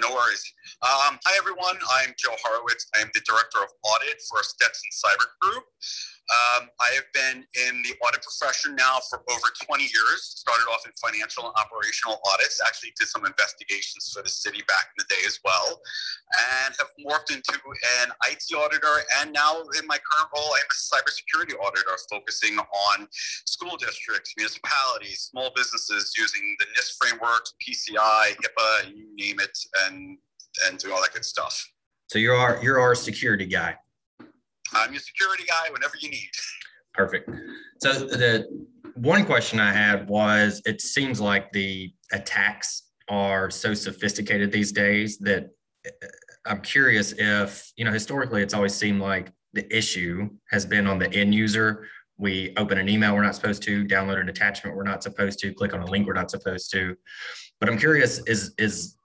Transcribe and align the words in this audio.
No, 0.00 0.08
no 0.08 0.14
worries. 0.14 0.42
Um, 0.82 1.18
hi, 1.22 1.38
everyone. 1.38 1.78
I'm 2.00 2.14
Joe 2.18 2.34
Horowitz. 2.42 2.86
I'm 2.96 3.10
the 3.14 3.20
Director 3.20 3.62
of 3.62 3.70
Audit 3.84 4.18
for 4.26 4.42
Stetson 4.42 4.90
Cyber 4.90 5.30
Group. 5.40 5.62
Um, 6.32 6.72
I 6.80 6.88
have 6.96 7.04
been 7.12 7.44
in 7.68 7.84
the 7.84 7.92
audit 8.00 8.24
profession 8.24 8.74
now 8.74 8.96
for 9.10 9.20
over 9.28 9.48
20 9.60 9.84
years. 9.84 10.40
Started 10.40 10.64
off 10.72 10.88
in 10.88 10.92
financial 10.96 11.44
and 11.44 11.52
operational 11.52 12.16
audits, 12.32 12.64
actually 12.64 12.96
did 12.98 13.08
some 13.08 13.28
investigations 13.28 14.08
for 14.08 14.22
the 14.22 14.32
city 14.32 14.64
back 14.66 14.88
in 14.96 15.04
the 15.04 15.08
day 15.12 15.20
as 15.28 15.38
well, 15.44 15.80
and 16.64 16.72
have 16.80 16.88
morphed 16.96 17.28
into 17.28 17.52
an 18.00 18.08
IT 18.32 18.44
auditor. 18.56 19.04
And 19.20 19.36
now 19.36 19.60
in 19.76 19.84
my 19.86 20.00
current 20.00 20.32
role, 20.32 20.48
I'm 20.56 20.64
a 20.64 20.78
cybersecurity 20.80 21.60
auditor 21.60 21.92
focusing 22.08 22.56
on 22.56 23.06
school 23.44 23.76
districts, 23.76 24.32
municipalities, 24.36 25.28
small 25.28 25.52
businesses 25.54 26.16
using 26.16 26.56
the 26.58 26.66
NIST 26.72 26.96
frameworks, 26.96 27.52
PCI, 27.60 28.32
HIPAA, 28.40 28.96
you 28.96 29.12
name 29.12 29.40
it, 29.40 29.58
and, 29.86 30.18
and 30.66 30.78
do 30.78 30.92
all 30.92 31.00
that 31.00 31.12
good 31.12 31.24
stuff. 31.24 31.70
So 32.08 32.18
you're 32.18 32.36
our, 32.36 32.62
you're 32.62 32.80
our 32.80 32.94
security 32.94 33.46
guy. 33.46 33.76
I'm 34.72 34.92
your 34.92 35.00
security 35.00 35.44
guy 35.48 35.70
whenever 35.70 35.94
you 36.00 36.10
need. 36.10 36.30
Perfect. 36.92 37.30
So 37.80 37.92
the 37.92 38.46
one 38.94 39.24
question 39.24 39.58
I 39.60 39.72
had 39.72 40.08
was 40.08 40.62
it 40.64 40.80
seems 40.80 41.20
like 41.20 41.50
the 41.52 41.92
attacks 42.12 42.90
are 43.08 43.50
so 43.50 43.74
sophisticated 43.74 44.52
these 44.52 44.72
days 44.72 45.18
that 45.18 45.50
uh, 45.86 46.06
I'm 46.46 46.60
curious 46.60 47.12
if, 47.12 47.72
you 47.76 47.84
know, 47.84 47.92
historically 47.92 48.42
it's 48.42 48.54
always 48.54 48.74
seemed 48.74 49.00
like 49.00 49.32
the 49.52 49.76
issue 49.76 50.28
has 50.50 50.66
been 50.66 50.86
on 50.86 50.98
the 50.98 51.12
end 51.12 51.34
user. 51.34 51.86
We 52.16 52.52
open 52.56 52.78
an 52.78 52.88
email 52.88 53.14
we're 53.14 53.22
not 53.22 53.34
supposed 53.34 53.62
to, 53.64 53.84
download 53.84 54.20
an 54.20 54.28
attachment 54.28 54.76
we're 54.76 54.84
not 54.84 55.02
supposed 55.02 55.38
to, 55.40 55.52
click 55.52 55.74
on 55.74 55.80
a 55.80 55.86
link 55.86 56.06
we're 56.06 56.12
not 56.12 56.30
supposed 56.30 56.70
to. 56.72 56.96
But 57.60 57.68
I'm 57.68 57.78
curious, 57.78 58.20
is 58.26 58.54
is 58.58 58.96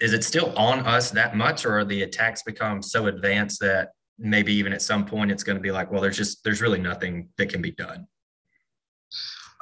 is 0.00 0.12
it 0.12 0.24
still 0.24 0.56
on 0.58 0.80
us 0.80 1.10
that 1.12 1.36
much, 1.36 1.64
or 1.64 1.78
are 1.78 1.84
the 1.84 2.02
attacks 2.02 2.42
become 2.42 2.82
so 2.82 3.06
advanced 3.06 3.60
that 3.60 3.90
maybe 4.18 4.52
even 4.52 4.72
at 4.72 4.82
some 4.82 5.04
point 5.04 5.30
it's 5.30 5.42
going 5.42 5.56
to 5.56 5.62
be 5.62 5.70
like, 5.70 5.90
well, 5.90 6.00
there's 6.00 6.16
just 6.16 6.42
there's 6.44 6.60
really 6.60 6.80
nothing 6.80 7.28
that 7.38 7.48
can 7.48 7.62
be 7.62 7.72
done. 7.72 8.06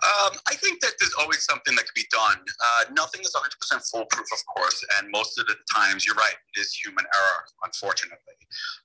Um, 0.05 0.37
I 0.47 0.55
think 0.55 0.81
that 0.81 0.93
there's 1.01 1.15
always 1.19 1.45
something 1.45 1.75
that 1.77 1.85
can 1.85 1.95
be 1.95 2.05
done. 2.11 2.37
Uh, 2.61 2.93
nothing 2.93 3.23
is 3.23 3.35
100% 3.35 3.81
foolproof, 3.91 4.27
of 4.33 4.39
course, 4.55 4.85
and 4.99 5.11
most 5.11 5.39
of 5.39 5.47
the 5.47 5.57
times 5.75 6.05
you're 6.05 6.17
right, 6.17 6.35
it 6.55 6.61
is 6.61 6.75
human 6.75 7.07
error, 7.15 7.45
unfortunately. 7.65 8.19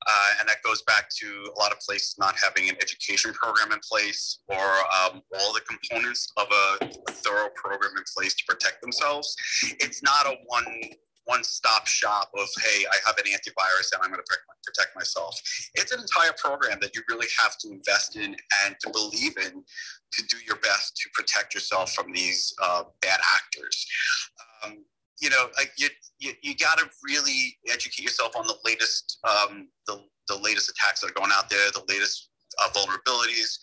Uh, 0.07 0.39
and 0.39 0.47
that 0.47 0.63
goes 0.63 0.81
back 0.83 1.09
to 1.17 1.27
a 1.27 1.59
lot 1.59 1.73
of 1.73 1.79
places 1.79 2.15
not 2.19 2.35
having 2.41 2.69
an 2.69 2.75
education 2.81 3.33
program 3.33 3.73
in 3.73 3.79
place 3.79 4.39
or 4.47 4.55
um, 4.55 5.21
all 5.39 5.51
the 5.51 5.61
components 5.67 6.31
of 6.37 6.47
a, 6.51 6.85
a 6.85 7.11
thorough 7.11 7.49
program 7.53 7.91
in 7.97 8.03
place 8.15 8.33
to 8.35 8.43
protect 8.47 8.81
themselves. 8.81 9.35
It's 9.81 10.01
not 10.01 10.25
a 10.25 10.37
one 10.45 10.65
one 11.29 11.43
stop 11.43 11.85
shop 11.85 12.31
of, 12.35 12.47
hey, 12.65 12.85
I 12.91 12.97
have 13.05 13.15
an 13.19 13.25
antivirus 13.25 13.93
and 13.93 14.01
I'm 14.01 14.09
going 14.09 14.19
to 14.25 14.37
protect 14.65 14.95
myself. 14.95 15.39
It's 15.75 15.91
an 15.91 15.99
entire 16.01 16.33
program 16.37 16.79
that 16.81 16.95
you 16.95 17.03
really 17.07 17.27
have 17.39 17.55
to 17.59 17.69
invest 17.69 18.15
in 18.15 18.35
and 18.65 18.75
to 18.81 18.89
believe 18.89 19.37
in 19.37 19.63
to 20.13 20.23
do 20.25 20.37
your 20.45 20.55
best 20.57 20.97
to 20.97 21.09
protect 21.13 21.53
yourself 21.53 21.93
from 21.93 22.11
these 22.11 22.51
uh, 22.61 22.83
bad 23.03 23.19
actors. 23.35 23.85
Um, 24.63 24.83
you 25.21 25.29
know, 25.29 25.49
you, 25.77 25.89
you, 26.17 26.31
you 26.41 26.55
got 26.55 26.79
to 26.79 26.89
really 27.03 27.57
educate 27.69 28.03
yourself 28.03 28.35
on 28.35 28.47
the 28.47 28.55
latest, 28.65 29.19
um, 29.23 29.67
the, 29.85 30.01
the 30.29 30.37
latest 30.37 30.71
attacks 30.71 31.01
that 31.01 31.11
are 31.11 31.13
going 31.13 31.31
out 31.31 31.49
there, 31.49 31.69
the 31.73 31.83
latest 31.87 32.29
uh, 32.63 32.69
vulnerabilities. 32.69 33.59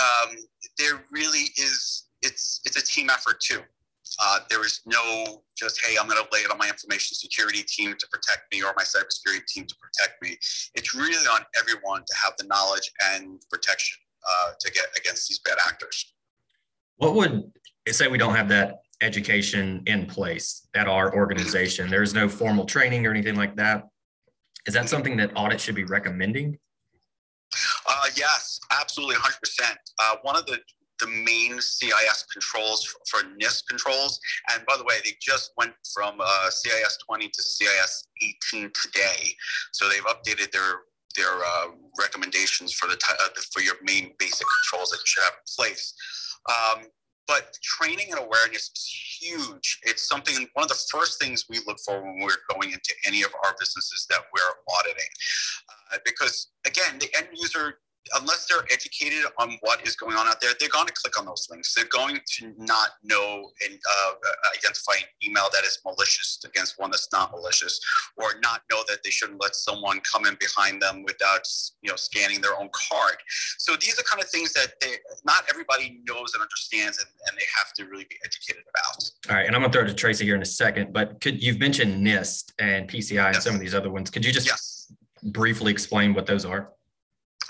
Um, 0.00 0.36
there 0.78 1.04
really 1.10 1.46
is, 1.58 2.06
it's, 2.22 2.60
it's 2.64 2.76
a 2.76 2.86
team 2.86 3.10
effort 3.10 3.40
too. 3.40 3.60
Uh, 4.20 4.40
there 4.50 4.64
is 4.64 4.80
no 4.86 5.42
just, 5.56 5.80
hey, 5.84 5.96
I'm 6.00 6.08
going 6.08 6.22
to 6.22 6.28
lay 6.32 6.40
it 6.40 6.50
on 6.50 6.58
my 6.58 6.68
information 6.68 7.14
security 7.14 7.62
team 7.62 7.94
to 7.98 8.06
protect 8.10 8.52
me 8.52 8.62
or 8.62 8.72
my 8.76 8.82
cybersecurity 8.82 9.46
team 9.46 9.66
to 9.66 9.74
protect 9.76 10.22
me. 10.22 10.36
It's 10.74 10.94
really 10.94 11.26
on 11.26 11.40
everyone 11.58 12.00
to 12.00 12.14
have 12.22 12.34
the 12.38 12.44
knowledge 12.46 12.90
and 13.12 13.40
protection 13.50 13.98
uh, 14.26 14.52
to 14.60 14.72
get 14.72 14.86
against 14.98 15.28
these 15.28 15.40
bad 15.40 15.58
actors. 15.66 16.14
What 16.96 17.14
would 17.14 17.50
say 17.88 18.08
we 18.08 18.18
don't 18.18 18.34
have 18.34 18.48
that 18.48 18.82
education 19.00 19.82
in 19.86 20.06
place 20.06 20.68
at 20.74 20.88
our 20.88 21.14
organization? 21.14 21.90
There's 21.90 22.14
no 22.14 22.28
formal 22.28 22.64
training 22.64 23.06
or 23.06 23.10
anything 23.10 23.36
like 23.36 23.56
that. 23.56 23.84
Is 24.66 24.74
that 24.74 24.88
something 24.88 25.16
that 25.16 25.32
audit 25.34 25.60
should 25.60 25.74
be 25.74 25.84
recommending? 25.84 26.58
Uh, 27.86 28.06
yes, 28.16 28.60
absolutely, 28.70 29.16
100%. 29.16 29.74
Uh, 29.98 30.16
one 30.22 30.36
of 30.36 30.46
the 30.46 30.58
the 31.02 31.08
main 31.08 31.60
CIS 31.60 32.24
controls 32.32 32.86
for 33.10 33.20
NIST 33.40 33.64
controls. 33.68 34.20
And 34.52 34.64
by 34.66 34.76
the 34.76 34.84
way, 34.84 34.94
they 35.04 35.12
just 35.20 35.52
went 35.56 35.72
from 35.92 36.16
uh, 36.20 36.50
CIS 36.50 36.98
20 37.06 37.28
to 37.28 37.42
CIS 37.42 38.08
18 38.52 38.70
today. 38.70 39.34
So 39.72 39.88
they've 39.88 40.04
updated 40.04 40.52
their 40.52 40.80
their 41.14 41.44
uh, 41.44 41.66
recommendations 42.00 42.72
for 42.72 42.86
the 42.86 42.98
uh, 43.20 43.28
for 43.52 43.60
your 43.60 43.74
main 43.82 44.12
basic 44.18 44.46
controls 44.62 44.90
that 44.90 44.96
you 44.96 45.04
should 45.06 45.24
have 45.24 45.34
in 45.34 45.54
place. 45.56 45.94
Um, 46.48 46.86
but 47.28 47.56
training 47.62 48.08
and 48.10 48.18
awareness 48.18 48.70
is 48.74 49.18
huge. 49.20 49.78
It's 49.84 50.08
something, 50.08 50.34
one 50.54 50.64
of 50.64 50.68
the 50.68 50.82
first 50.90 51.20
things 51.20 51.44
we 51.48 51.60
look 51.66 51.78
for 51.86 52.02
when 52.02 52.20
we're 52.20 52.42
going 52.52 52.72
into 52.72 52.94
any 53.06 53.22
of 53.22 53.30
our 53.44 53.54
businesses 53.60 54.06
that 54.10 54.22
we're 54.34 54.74
auditing. 54.76 55.08
Uh, 55.92 55.98
because 56.04 56.50
again, 56.66 56.98
the 56.98 57.08
end 57.16 57.28
user 57.32 57.78
unless 58.18 58.46
they're 58.46 58.64
educated 58.72 59.24
on 59.38 59.56
what 59.60 59.86
is 59.86 59.96
going 59.96 60.16
on 60.16 60.26
out 60.26 60.40
there, 60.40 60.50
they're 60.58 60.68
going 60.68 60.86
to 60.86 60.92
click 60.92 61.18
on 61.18 61.26
those 61.26 61.46
links. 61.50 61.74
They're 61.74 61.84
going 61.86 62.18
to 62.38 62.52
not 62.58 62.90
know 63.02 63.50
and 63.64 63.74
uh, 63.74 64.12
identify 64.56 64.94
an 64.98 65.08
email 65.26 65.44
that 65.52 65.64
is 65.64 65.78
malicious 65.84 66.38
against 66.44 66.78
one 66.78 66.90
that's 66.90 67.08
not 67.12 67.32
malicious, 67.32 67.80
or 68.16 68.34
not 68.42 68.62
know 68.70 68.82
that 68.88 68.98
they 69.04 69.10
shouldn't 69.10 69.40
let 69.40 69.54
someone 69.54 70.00
come 70.00 70.26
in 70.26 70.36
behind 70.40 70.82
them 70.82 71.02
without 71.04 71.46
you 71.82 71.90
know 71.90 71.96
scanning 71.96 72.40
their 72.40 72.58
own 72.58 72.68
card. 72.72 73.16
So 73.58 73.76
these 73.76 73.98
are 73.98 74.02
kind 74.02 74.22
of 74.22 74.28
things 74.28 74.52
that 74.54 74.74
they, 74.80 74.94
not 75.24 75.44
everybody 75.48 76.00
knows 76.08 76.34
and 76.34 76.42
understands, 76.42 76.98
and, 76.98 77.08
and 77.28 77.38
they 77.38 77.44
have 77.56 77.72
to 77.74 77.84
really 77.84 78.06
be 78.08 78.16
educated 78.24 78.62
about. 78.62 79.10
All 79.30 79.36
right, 79.36 79.46
and 79.46 79.54
I'm 79.54 79.62
going 79.62 79.70
to 79.70 79.78
throw 79.78 79.86
it 79.86 79.90
to 79.90 79.94
Tracy 79.94 80.24
here 80.24 80.34
in 80.34 80.42
a 80.42 80.46
second, 80.46 80.92
but 80.92 81.20
could 81.20 81.42
you've 81.42 81.58
mentioned 81.58 82.04
NIST 82.04 82.52
and 82.58 82.88
PCI 82.88 83.14
yes. 83.14 83.34
and 83.34 83.42
some 83.42 83.54
of 83.54 83.60
these 83.60 83.74
other 83.74 83.90
ones? 83.90 84.10
Could 84.10 84.24
you 84.24 84.32
just 84.32 84.46
yes. 84.46 84.92
briefly 85.22 85.70
explain 85.70 86.14
what 86.14 86.26
those 86.26 86.44
are? 86.44 86.70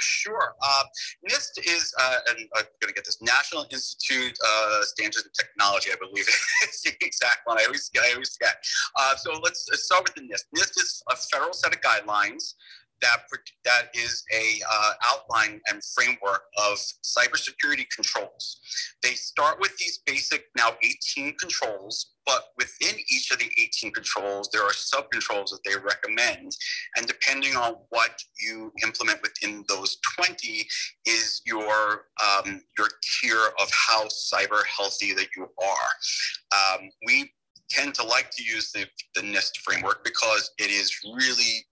Sure. 0.02 0.54
Uh, 0.60 0.82
NIST 1.28 1.58
is, 1.64 1.94
uh, 2.00 2.16
and 2.28 2.38
I'm 2.56 2.64
going 2.80 2.88
to 2.88 2.94
get 2.94 3.04
this, 3.04 3.20
National 3.22 3.64
Institute 3.70 4.36
uh, 4.44 4.80
Standards 4.82 5.24
and 5.24 5.34
Technology, 5.34 5.90
I 5.92 5.96
believe 6.00 6.26
is 6.68 6.82
the 6.82 6.92
exact 7.00 7.40
one. 7.44 7.58
I 7.58 7.64
always, 7.64 7.90
I 7.96 8.12
always 8.12 8.36
forget. 8.36 8.56
Uh, 8.98 9.14
so 9.16 9.38
let's 9.42 9.68
start 9.84 10.04
with 10.04 10.14
the 10.14 10.22
NIST. 10.22 10.44
NIST 10.56 10.82
is 10.82 11.02
a 11.10 11.16
federal 11.16 11.52
set 11.52 11.74
of 11.74 11.80
guidelines 11.80 12.54
that 13.02 13.18
that 13.64 13.88
is 13.94 14.24
a 14.32 14.60
uh, 14.70 14.92
outline 15.10 15.60
and 15.68 15.82
framework 15.84 16.42
of 16.56 16.78
cybersecurity 17.04 17.84
controls. 17.94 18.60
They 19.02 19.10
start 19.10 19.60
with 19.60 19.76
these 19.76 20.00
basic 20.06 20.44
now 20.56 20.70
18 20.82 21.34
controls, 21.36 22.12
but 22.24 22.44
within 22.56 22.94
each 23.10 23.30
of 23.30 23.38
the 23.38 23.50
18 23.60 23.92
controls, 23.92 24.48
there 24.52 24.62
are 24.62 24.72
sub 24.72 25.10
controls 25.10 25.50
that 25.50 25.60
they 25.64 25.76
recommend, 25.76 26.52
and 26.96 27.06
depending 27.06 27.56
on 27.56 27.74
what 27.90 28.22
you 28.40 28.72
implement 28.84 29.20
within 29.22 29.64
those 29.68 29.98
20 30.16 30.66
is 31.06 31.42
your 31.44 32.06
um, 32.22 32.62
your 32.78 32.88
tier 33.02 33.48
of 33.60 33.70
how 33.72 34.06
cyber 34.06 34.64
healthy 34.66 35.12
that 35.12 35.28
you 35.36 35.48
are. 35.60 36.76
Um, 36.78 36.88
we 37.06 37.32
tend 37.72 37.94
to 37.94 38.04
like 38.04 38.30
to 38.30 38.44
use 38.44 38.70
the, 38.72 38.86
the 39.14 39.22
NIST 39.22 39.56
framework 39.64 40.04
because 40.04 40.50
it 40.58 40.70
is 40.70 40.94
really 41.16 41.64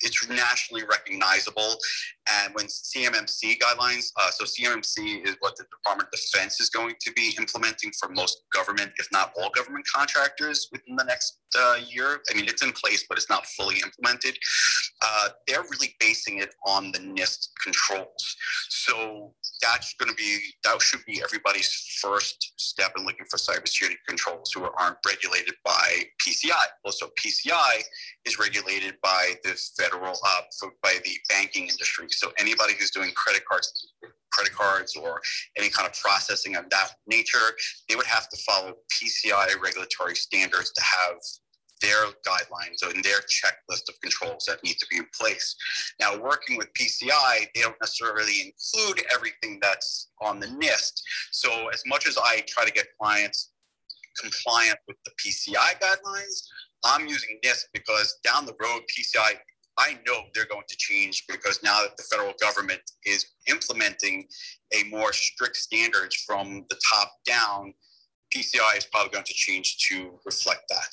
it's 0.00 0.28
nationally 0.28 0.84
recognizable. 0.84 1.76
And 2.30 2.54
when 2.54 2.66
CMMC 2.66 3.58
guidelines, 3.58 4.12
uh, 4.16 4.30
so 4.30 4.44
CMMC 4.44 5.26
is 5.26 5.36
what 5.40 5.56
the 5.56 5.64
Department 5.64 6.08
of 6.12 6.20
Defense 6.20 6.60
is 6.60 6.68
going 6.68 6.94
to 7.00 7.12
be 7.12 7.34
implementing 7.38 7.90
for 7.98 8.08
most 8.10 8.42
government, 8.52 8.92
if 8.98 9.08
not 9.12 9.32
all 9.40 9.50
government 9.50 9.86
contractors 9.92 10.68
within 10.72 10.96
the 10.96 11.04
next 11.04 11.38
uh, 11.58 11.76
year. 11.88 12.20
I 12.30 12.34
mean, 12.34 12.46
it's 12.46 12.62
in 12.62 12.72
place, 12.72 13.04
but 13.08 13.16
it's 13.16 13.30
not 13.30 13.46
fully 13.46 13.76
implemented. 13.76 14.38
Uh, 15.00 15.28
they're 15.46 15.62
really 15.62 15.94
basing 16.00 16.38
it 16.38 16.54
on 16.66 16.92
the 16.92 16.98
NIST 16.98 17.48
controls. 17.62 18.36
So 18.68 19.32
that's 19.62 19.94
going 19.94 20.10
to 20.10 20.14
be 20.14 20.38
that 20.64 20.80
should 20.82 21.04
be 21.06 21.22
everybody's 21.22 21.68
first 22.00 22.52
step 22.56 22.92
in 22.96 23.04
looking 23.04 23.26
for 23.30 23.36
cybersecurity 23.36 23.96
controls 24.06 24.52
who 24.52 24.64
aren't 24.64 24.96
regulated 25.06 25.54
by 25.64 26.04
PCI. 26.26 26.52
Also, 26.84 27.10
PCI 27.18 27.82
is 28.24 28.38
regulated 28.38 28.94
by 29.02 29.34
the 29.44 29.58
federal 29.78 30.12
uh, 30.12 30.68
by 30.82 30.94
the 31.04 31.16
banking 31.28 31.68
industry. 31.68 32.06
So 32.18 32.32
anybody 32.38 32.74
who's 32.78 32.90
doing 32.90 33.10
credit 33.14 33.42
cards, 33.48 33.92
credit 34.32 34.52
cards, 34.54 34.96
or 34.96 35.20
any 35.56 35.68
kind 35.68 35.88
of 35.88 35.94
processing 35.94 36.56
of 36.56 36.68
that 36.70 36.90
nature, 37.06 37.38
they 37.88 37.96
would 37.96 38.06
have 38.06 38.28
to 38.28 38.36
follow 38.46 38.74
PCI 38.92 39.60
regulatory 39.62 40.14
standards 40.14 40.72
to 40.72 40.82
have 40.82 41.16
their 41.80 42.06
guidelines 42.26 42.82
and 42.82 43.04
their 43.04 43.20
checklist 43.20 43.88
of 43.88 44.00
controls 44.02 44.44
that 44.46 44.62
need 44.64 44.76
to 44.78 44.86
be 44.90 44.96
in 44.96 45.06
place. 45.18 45.54
Now, 46.00 46.18
working 46.18 46.56
with 46.56 46.68
PCI, 46.74 47.46
they 47.54 47.60
don't 47.60 47.76
necessarily 47.80 48.52
include 48.52 49.06
everything 49.14 49.58
that's 49.62 50.10
on 50.20 50.40
the 50.40 50.46
NIST. 50.46 51.00
So, 51.30 51.68
as 51.68 51.82
much 51.86 52.08
as 52.08 52.18
I 52.18 52.42
try 52.48 52.64
to 52.64 52.72
get 52.72 52.86
clients 53.00 53.52
compliant 54.20 54.78
with 54.88 54.96
the 55.04 55.12
PCI 55.24 55.80
guidelines, 55.80 56.42
I'm 56.84 57.06
using 57.06 57.38
NIST 57.44 57.64
because 57.72 58.18
down 58.24 58.46
the 58.46 58.54
road, 58.60 58.82
PCI, 58.88 59.34
I 59.78 59.98
know 60.06 60.22
they're 60.34 60.46
going 60.46 60.64
to 60.68 60.76
change 60.76 61.24
because 61.28 61.60
now 61.62 61.82
that 61.82 61.96
the 61.96 62.02
federal 62.02 62.34
government 62.40 62.80
is 63.06 63.24
implementing 63.46 64.26
a 64.74 64.84
more 64.88 65.12
strict 65.12 65.56
standards 65.56 66.16
from 66.26 66.66
the 66.68 66.76
top 66.92 67.12
down, 67.24 67.72
PCI 68.34 68.76
is 68.76 68.86
probably 68.86 69.10
going 69.10 69.24
to 69.24 69.34
change 69.34 69.78
to 69.88 70.18
reflect 70.26 70.62
that. 70.68 70.90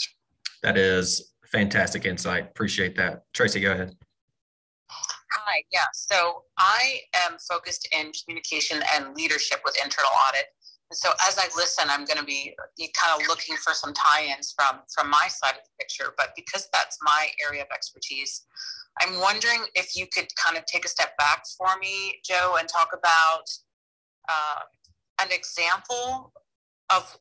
That 0.63 0.77
is 0.77 1.33
fantastic 1.45 2.05
insight. 2.05 2.45
Appreciate 2.45 2.95
that. 2.97 3.23
Tracy, 3.33 3.59
go 3.59 3.71
ahead. 3.71 3.95
Hi, 4.89 5.63
yeah. 5.71 5.85
So 5.93 6.43
I 6.57 7.01
am 7.13 7.37
focused 7.49 7.87
in 7.91 8.11
communication 8.23 8.81
and 8.95 9.15
leadership 9.15 9.59
with 9.65 9.75
internal 9.83 10.11
audit. 10.27 10.45
So 10.91 11.09
as 11.27 11.37
I 11.37 11.45
listen, 11.55 11.85
I'm 11.89 12.05
going 12.05 12.19
to 12.19 12.23
be 12.25 12.55
kind 12.93 13.19
of 13.19 13.27
looking 13.27 13.55
for 13.57 13.73
some 13.73 13.93
tie-ins 13.93 14.53
from 14.57 14.81
from 14.93 15.09
my 15.09 15.27
side 15.27 15.55
of 15.55 15.63
the 15.63 15.71
picture. 15.79 16.13
But 16.17 16.29
because 16.35 16.67
that's 16.71 16.97
my 17.01 17.27
area 17.45 17.63
of 17.63 17.67
expertise, 17.73 18.45
I'm 19.01 19.19
wondering 19.19 19.65
if 19.73 19.95
you 19.95 20.05
could 20.07 20.27
kind 20.35 20.57
of 20.57 20.65
take 20.65 20.85
a 20.85 20.87
step 20.87 21.17
back 21.17 21.43
for 21.57 21.77
me, 21.79 22.19
Joe, 22.23 22.55
and 22.59 22.67
talk 22.69 22.89
about 22.93 23.49
uh, 24.29 24.61
an 25.21 25.29
example 25.31 26.31
of 26.93 27.17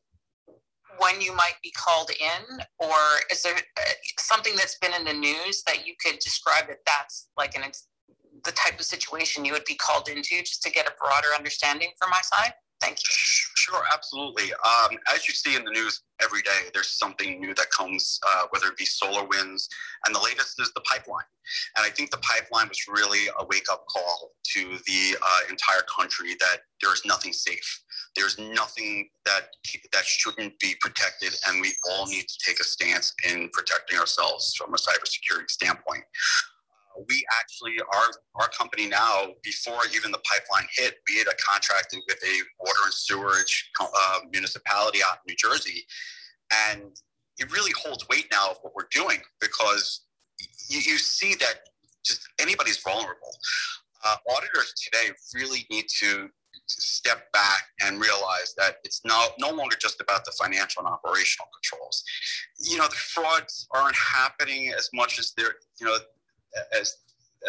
when 0.99 1.19
you 1.19 1.35
might 1.35 1.55
be 1.61 1.71
called 1.71 2.09
in, 2.11 2.59
or 2.79 2.95
is 3.31 3.41
there 3.41 3.55
uh, 3.55 3.81
something 4.19 4.53
that's 4.55 4.77
been 4.77 4.93
in 4.93 5.03
the 5.03 5.13
news 5.13 5.63
that 5.63 5.85
you 5.85 5.93
could 6.03 6.19
describe 6.19 6.67
that 6.67 6.79
that's 6.85 7.29
like 7.37 7.55
an 7.55 7.63
ex- 7.63 7.87
the 8.43 8.51
type 8.51 8.79
of 8.79 8.85
situation 8.85 9.43
you 9.43 9.51
would 9.53 9.65
be 9.65 9.75
called 9.75 10.07
into, 10.07 10.39
just 10.39 10.61
to 10.61 10.71
get 10.71 10.87
a 10.87 10.93
broader 11.01 11.27
understanding 11.37 11.89
from 11.99 12.11
my 12.11 12.21
side? 12.21 12.53
Thank 12.79 12.99
you. 13.03 13.44
Sure, 13.55 13.83
absolutely. 13.91 14.51
Um, 14.53 14.97
as 15.13 15.27
you 15.29 15.33
see 15.33 15.55
in 15.55 15.63
the 15.63 15.71
news 15.71 16.03
every 16.21 16.41
day, 16.41 16.69
there's 16.73 16.89
something 16.89 17.39
new 17.39 17.53
that 17.55 17.71
comes, 17.71 18.19
uh, 18.27 18.43
whether 18.49 18.67
it 18.67 18.77
be 18.77 18.85
SolarWinds, 18.85 19.67
and 20.05 20.13
the 20.13 20.19
latest 20.19 20.59
is 20.59 20.73
the 20.73 20.81
pipeline. 20.81 21.23
And 21.77 21.85
I 21.85 21.89
think 21.89 22.11
the 22.11 22.17
pipeline 22.17 22.67
was 22.67 22.79
really 22.89 23.27
a 23.39 23.45
wake 23.45 23.71
up 23.71 23.85
call 23.87 24.31
to 24.55 24.77
the 24.85 25.17
uh, 25.21 25.39
entire 25.49 25.83
country 25.83 26.35
that 26.41 26.57
there's 26.81 27.05
nothing 27.05 27.31
safe. 27.31 27.83
There's 28.15 28.37
nothing 28.37 29.09
that 29.25 29.47
that 29.93 30.05
shouldn't 30.05 30.59
be 30.59 30.75
protected, 30.81 31.33
and 31.47 31.61
we 31.61 31.71
all 31.91 32.07
need 32.07 32.27
to 32.27 32.37
take 32.45 32.59
a 32.59 32.63
stance 32.63 33.13
in 33.29 33.49
protecting 33.53 33.97
ourselves 33.97 34.53
from 34.55 34.73
a 34.73 34.77
cybersecurity 34.77 35.49
standpoint 35.49 36.03
we 37.07 37.25
actually 37.39 37.73
our 37.93 38.09
our 38.35 38.49
company 38.49 38.87
now 38.87 39.27
before 39.43 39.79
even 39.93 40.11
the 40.11 40.19
pipeline 40.19 40.67
hit 40.77 40.95
we 41.09 41.17
had 41.17 41.27
a 41.27 41.35
contracted 41.35 41.99
with 42.07 42.17
a 42.23 42.35
water 42.59 42.79
and 42.85 42.93
sewerage 42.93 43.71
uh, 43.79 44.19
municipality 44.31 44.99
out 45.03 45.17
in 45.25 45.33
new 45.33 45.35
jersey 45.35 45.85
and 46.69 46.83
it 47.37 47.51
really 47.51 47.71
holds 47.83 48.07
weight 48.09 48.27
now 48.31 48.51
of 48.51 48.57
what 48.61 48.73
we're 48.75 48.87
doing 48.91 49.19
because 49.41 50.05
you, 50.69 50.79
you 50.79 50.97
see 50.97 51.35
that 51.35 51.55
just 52.05 52.27
anybody's 52.39 52.77
vulnerable 52.77 53.31
uh, 54.05 54.15
auditors 54.35 54.73
today 54.73 55.11
really 55.33 55.65
need 55.69 55.85
to 55.99 56.29
step 56.67 57.31
back 57.31 57.63
and 57.83 58.01
realize 58.01 58.53
that 58.57 58.77
it's 58.83 59.01
no, 59.05 59.27
no 59.39 59.51
longer 59.51 59.75
just 59.79 60.01
about 60.01 60.25
the 60.25 60.31
financial 60.31 60.83
and 60.83 60.91
operational 60.91 61.47
controls. 61.53 62.03
You 62.59 62.77
know, 62.77 62.87
the 62.87 62.95
frauds 62.95 63.67
aren't 63.71 63.95
happening 63.95 64.71
as 64.75 64.89
much 64.93 65.19
as 65.19 65.33
they're, 65.37 65.55
you 65.79 65.85
know, 65.85 65.97
as 66.77 66.97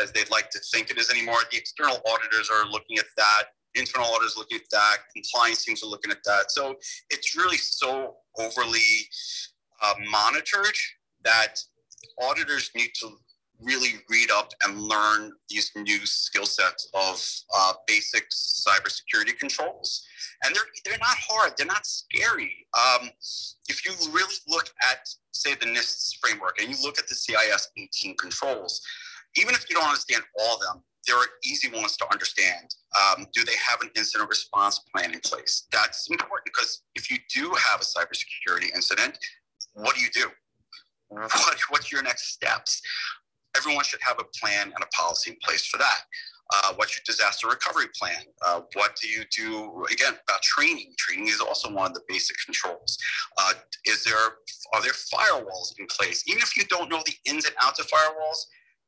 as 0.00 0.12
they'd 0.12 0.30
like 0.30 0.50
to 0.50 0.58
think 0.72 0.90
it 0.90 0.98
is 0.98 1.10
anymore. 1.10 1.38
The 1.50 1.56
external 1.56 1.98
auditors 2.06 2.50
are 2.50 2.68
looking 2.70 2.98
at 2.98 3.06
that. 3.16 3.44
Internal 3.74 4.06
auditors 4.08 4.36
looking 4.36 4.58
at 4.58 4.68
that. 4.70 4.98
Compliance 5.14 5.64
teams 5.64 5.82
are 5.82 5.86
looking 5.86 6.10
at 6.10 6.22
that. 6.24 6.50
So 6.50 6.76
it's 7.10 7.36
really 7.36 7.56
so 7.56 8.16
overly 8.38 9.08
uh, 9.82 9.94
monitored 10.10 10.76
that 11.24 11.56
auditors 12.22 12.70
need 12.74 12.90
to 13.00 13.16
really 13.60 13.94
read 14.10 14.30
up 14.30 14.52
and 14.62 14.80
learn 14.80 15.32
these 15.48 15.70
new 15.76 16.04
skill 16.04 16.46
sets 16.46 16.88
of 16.94 17.22
uh, 17.56 17.72
basic 17.86 18.28
cybersecurity 18.30 19.38
controls. 19.38 20.04
And 20.44 20.54
they're, 20.54 20.62
they're 20.84 20.98
not 20.98 21.16
hard, 21.16 21.52
they're 21.56 21.66
not 21.66 21.86
scary. 21.86 22.66
Um, 22.76 23.08
if 23.68 23.86
you 23.86 23.92
really 24.12 24.34
look 24.48 24.68
at, 24.82 25.08
say, 25.32 25.54
the 25.54 25.66
NIST 25.66 26.18
framework 26.20 26.60
and 26.60 26.70
you 26.70 26.76
look 26.82 26.98
at 26.98 27.08
the 27.08 27.14
CIS 27.14 27.68
18 27.76 28.16
controls, 28.16 28.82
even 29.36 29.54
if 29.54 29.68
you 29.68 29.76
don't 29.76 29.86
understand 29.86 30.22
all 30.38 30.56
of 30.56 30.60
them, 30.60 30.82
there 31.06 31.16
are 31.16 31.26
easy 31.44 31.68
ones 31.70 31.96
to 31.98 32.06
understand. 32.12 32.74
Um, 33.00 33.26
do 33.32 33.44
they 33.44 33.54
have 33.68 33.80
an 33.80 33.90
incident 33.96 34.28
response 34.28 34.80
plan 34.92 35.12
in 35.12 35.20
place? 35.20 35.66
That's 35.72 36.10
important 36.10 36.46
because 36.46 36.82
if 36.94 37.10
you 37.10 37.18
do 37.32 37.54
have 37.70 37.80
a 37.80 37.84
cybersecurity 37.84 38.74
incident, 38.74 39.18
what 39.74 39.94
do 39.94 40.02
you 40.02 40.10
do? 40.12 40.28
What, 41.08 41.30
what's 41.70 41.92
your 41.92 42.02
next 42.02 42.32
steps? 42.32 42.82
Everyone 43.56 43.84
should 43.84 44.00
have 44.02 44.18
a 44.18 44.24
plan 44.38 44.72
and 44.74 44.82
a 44.82 44.86
policy 44.88 45.30
in 45.30 45.36
place 45.42 45.66
for 45.66 45.78
that. 45.78 46.00
Uh, 46.54 46.74
what's 46.76 46.96
your 46.96 47.02
disaster 47.04 47.48
recovery 47.48 47.86
plan? 47.98 48.22
Uh, 48.44 48.60
what 48.74 48.94
do 49.00 49.08
you 49.08 49.24
do 49.36 49.84
again 49.90 50.14
about 50.28 50.42
training? 50.42 50.92
Training 50.96 51.28
is 51.28 51.40
also 51.40 51.72
one 51.72 51.86
of 51.86 51.94
the 51.94 52.02
basic 52.08 52.36
controls. 52.44 52.96
Uh, 53.36 53.52
is 53.84 54.04
there 54.04 54.16
are 54.72 54.82
there 54.82 54.92
firewalls 54.92 55.74
in 55.78 55.86
place? 55.86 56.22
Even 56.28 56.42
if 56.42 56.56
you 56.56 56.64
don't 56.64 56.88
know 56.88 57.02
the 57.04 57.14
ins 57.24 57.46
and 57.46 57.54
outs 57.60 57.80
of 57.80 57.86
firewalls, 57.88 58.38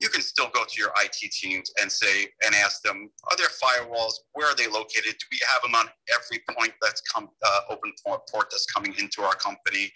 you 0.00 0.08
can 0.08 0.22
still 0.22 0.48
go 0.54 0.64
to 0.64 0.80
your 0.80 0.92
IT 1.02 1.32
teams 1.32 1.70
and 1.80 1.90
say 1.90 2.28
and 2.44 2.54
ask 2.54 2.82
them, 2.82 3.10
are 3.30 3.36
there 3.36 3.48
firewalls? 3.48 4.12
Where 4.32 4.46
are 4.46 4.54
they 4.54 4.68
located? 4.68 5.16
Do 5.18 5.26
we 5.32 5.40
have 5.52 5.62
them 5.62 5.74
on 5.74 5.86
every 6.14 6.42
point 6.56 6.72
that's 6.80 7.00
come 7.00 7.28
uh, 7.44 7.60
open 7.70 7.92
port, 8.04 8.20
port 8.32 8.48
that's 8.50 8.66
coming 8.66 8.94
into 8.98 9.22
our 9.22 9.34
company? 9.34 9.90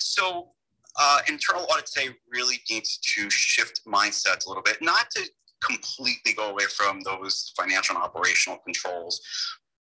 So 0.00 0.52
uh, 0.98 1.20
internal 1.28 1.62
audit 1.64 1.86
today 1.86 2.08
really 2.30 2.56
needs 2.70 2.98
to 2.98 3.30
shift 3.30 3.80
mindsets 3.86 4.46
a 4.46 4.48
little 4.48 4.62
bit, 4.62 4.78
not 4.80 5.10
to 5.10 5.22
completely 5.64 6.32
go 6.36 6.50
away 6.50 6.64
from 6.64 7.00
those 7.00 7.52
financial 7.58 7.96
and 7.96 8.04
operational 8.04 8.58
controls, 8.64 9.20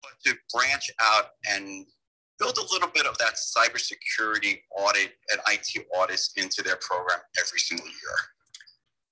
but 0.01 0.11
to 0.25 0.37
branch 0.53 0.89
out 1.01 1.29
and 1.49 1.85
build 2.39 2.57
a 2.57 2.73
little 2.73 2.89
bit 2.93 3.05
of 3.05 3.17
that 3.17 3.35
cybersecurity 3.35 4.59
audit 4.77 5.13
and 5.31 5.41
IT 5.47 5.85
audits 5.97 6.31
into 6.35 6.61
their 6.61 6.77
program 6.77 7.19
every 7.39 7.59
single 7.59 7.87
year. 7.87 8.17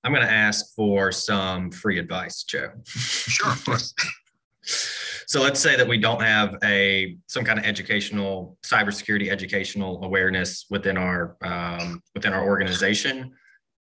I'm 0.04 0.12
going 0.12 0.24
to 0.24 0.32
ask 0.32 0.74
for 0.74 1.10
some 1.10 1.70
free 1.70 1.98
advice, 1.98 2.44
Joe. 2.44 2.70
Sure, 2.86 3.50
of 3.50 3.64
course. 3.64 3.94
so 5.26 5.42
let's 5.42 5.58
say 5.58 5.76
that 5.76 5.86
we 5.86 5.98
don't 5.98 6.22
have 6.22 6.56
a 6.62 7.16
some 7.26 7.44
kind 7.44 7.58
of 7.58 7.64
educational 7.64 8.56
cybersecurity 8.64 9.30
educational 9.30 10.02
awareness 10.04 10.66
within 10.70 10.96
our 10.96 11.36
um, 11.42 12.00
within 12.14 12.32
our 12.32 12.44
organization. 12.44 13.32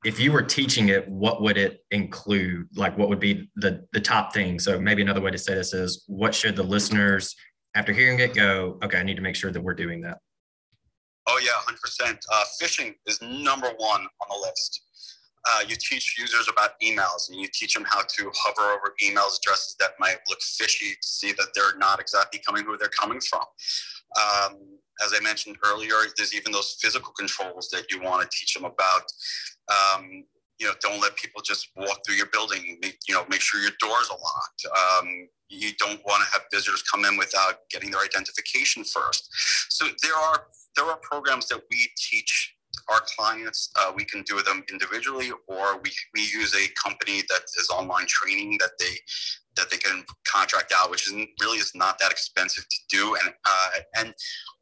If 0.05 0.19
you 0.19 0.31
were 0.31 0.41
teaching 0.41 0.89
it, 0.89 1.07
what 1.07 1.41
would 1.41 1.57
it 1.57 1.79
include? 1.91 2.67
Like, 2.75 2.97
what 2.97 3.09
would 3.09 3.19
be 3.19 3.49
the 3.55 3.85
the 3.91 3.99
top 3.99 4.33
thing? 4.33 4.59
So 4.59 4.79
maybe 4.79 5.01
another 5.01 5.21
way 5.21 5.31
to 5.31 5.37
say 5.37 5.53
this 5.53 5.73
is, 5.73 6.03
what 6.07 6.33
should 6.33 6.55
the 6.55 6.63
listeners, 6.63 7.35
after 7.75 7.93
hearing 7.93 8.19
it, 8.19 8.33
go? 8.33 8.79
Okay, 8.83 8.97
I 8.97 9.03
need 9.03 9.15
to 9.15 9.21
make 9.21 9.35
sure 9.35 9.51
that 9.51 9.61
we're 9.61 9.73
doing 9.73 10.01
that. 10.01 10.19
Oh 11.27 11.39
yeah, 11.43 11.51
hundred 11.55 11.77
uh, 11.77 11.81
percent. 11.81 12.25
Phishing 12.61 12.95
is 13.05 13.21
number 13.21 13.67
one 13.77 14.01
on 14.01 14.27
the 14.29 14.47
list 14.47 14.81
uh, 15.45 15.61
you 15.67 15.75
teach 15.75 16.15
users 16.17 16.47
about 16.49 16.79
emails 16.81 17.29
and 17.29 17.39
you 17.39 17.47
teach 17.53 17.73
them 17.73 17.85
how 17.87 18.01
to 18.01 18.31
hover 18.35 18.71
over 18.71 18.93
emails 19.03 19.39
addresses 19.39 19.75
that 19.79 19.91
might 19.99 20.17
look 20.29 20.41
fishy 20.41 20.95
to 21.01 21.07
see 21.07 21.31
that 21.33 21.47
they're 21.53 21.77
not 21.77 21.99
exactly 21.99 22.41
coming 22.45 22.63
who 22.63 22.77
they're 22.77 22.89
coming 22.89 23.19
from. 23.19 23.41
Um, 24.15 24.57
as 25.03 25.13
I 25.17 25.21
mentioned 25.21 25.57
earlier, 25.65 25.95
there's 26.17 26.35
even 26.35 26.51
those 26.51 26.77
physical 26.79 27.11
controls 27.13 27.69
that 27.69 27.91
you 27.91 28.01
want 28.01 28.21
to 28.21 28.37
teach 28.37 28.53
them 28.53 28.65
about. 28.65 29.03
Um, 29.69 30.23
you 30.59 30.67
know, 30.67 30.73
don't 30.81 31.01
let 31.01 31.15
people 31.17 31.41
just 31.41 31.69
walk 31.75 31.99
through 32.05 32.15
your 32.15 32.27
building. 32.31 32.77
Make, 32.81 32.99
you 33.07 33.15
know, 33.15 33.25
make 33.29 33.41
sure 33.41 33.59
your 33.59 33.71
doors 33.79 34.09
are 34.11 34.17
locked. 34.17 34.65
Um, 35.01 35.27
you 35.49 35.71
don't 35.79 35.99
want 36.05 36.23
to 36.23 36.31
have 36.31 36.43
visitors 36.51 36.83
come 36.83 37.05
in 37.05 37.17
without 37.17 37.55
getting 37.69 37.91
their 37.91 38.01
identification 38.01 38.83
first. 38.83 39.29
So 39.69 39.87
there 40.01 40.15
are 40.15 40.45
there 40.75 40.85
are 40.85 40.97
programs 41.01 41.47
that 41.49 41.61
we 41.69 41.89
teach 41.97 42.52
our 42.89 43.01
clients. 43.15 43.71
Uh, 43.75 43.91
we 43.95 44.05
can 44.05 44.23
do 44.23 44.41
them 44.41 44.63
individually, 44.71 45.31
or 45.47 45.79
we, 45.83 45.91
we 46.13 46.21
use 46.21 46.55
a 46.55 46.67
company 46.81 47.21
that 47.29 47.43
is 47.59 47.69
online 47.69 48.05
training 48.07 48.57
that 48.59 48.71
they 48.79 48.95
that 49.55 49.69
they 49.69 49.77
can 49.77 50.03
contract 50.27 50.73
out, 50.75 50.89
which 50.89 51.07
is 51.07 51.13
really 51.39 51.59
is 51.59 51.73
not 51.75 51.99
that 51.99 52.11
expensive 52.11 52.67
to 52.67 52.77
do. 52.89 53.15
And 53.15 53.33
uh, 53.45 53.69
and 53.97 54.13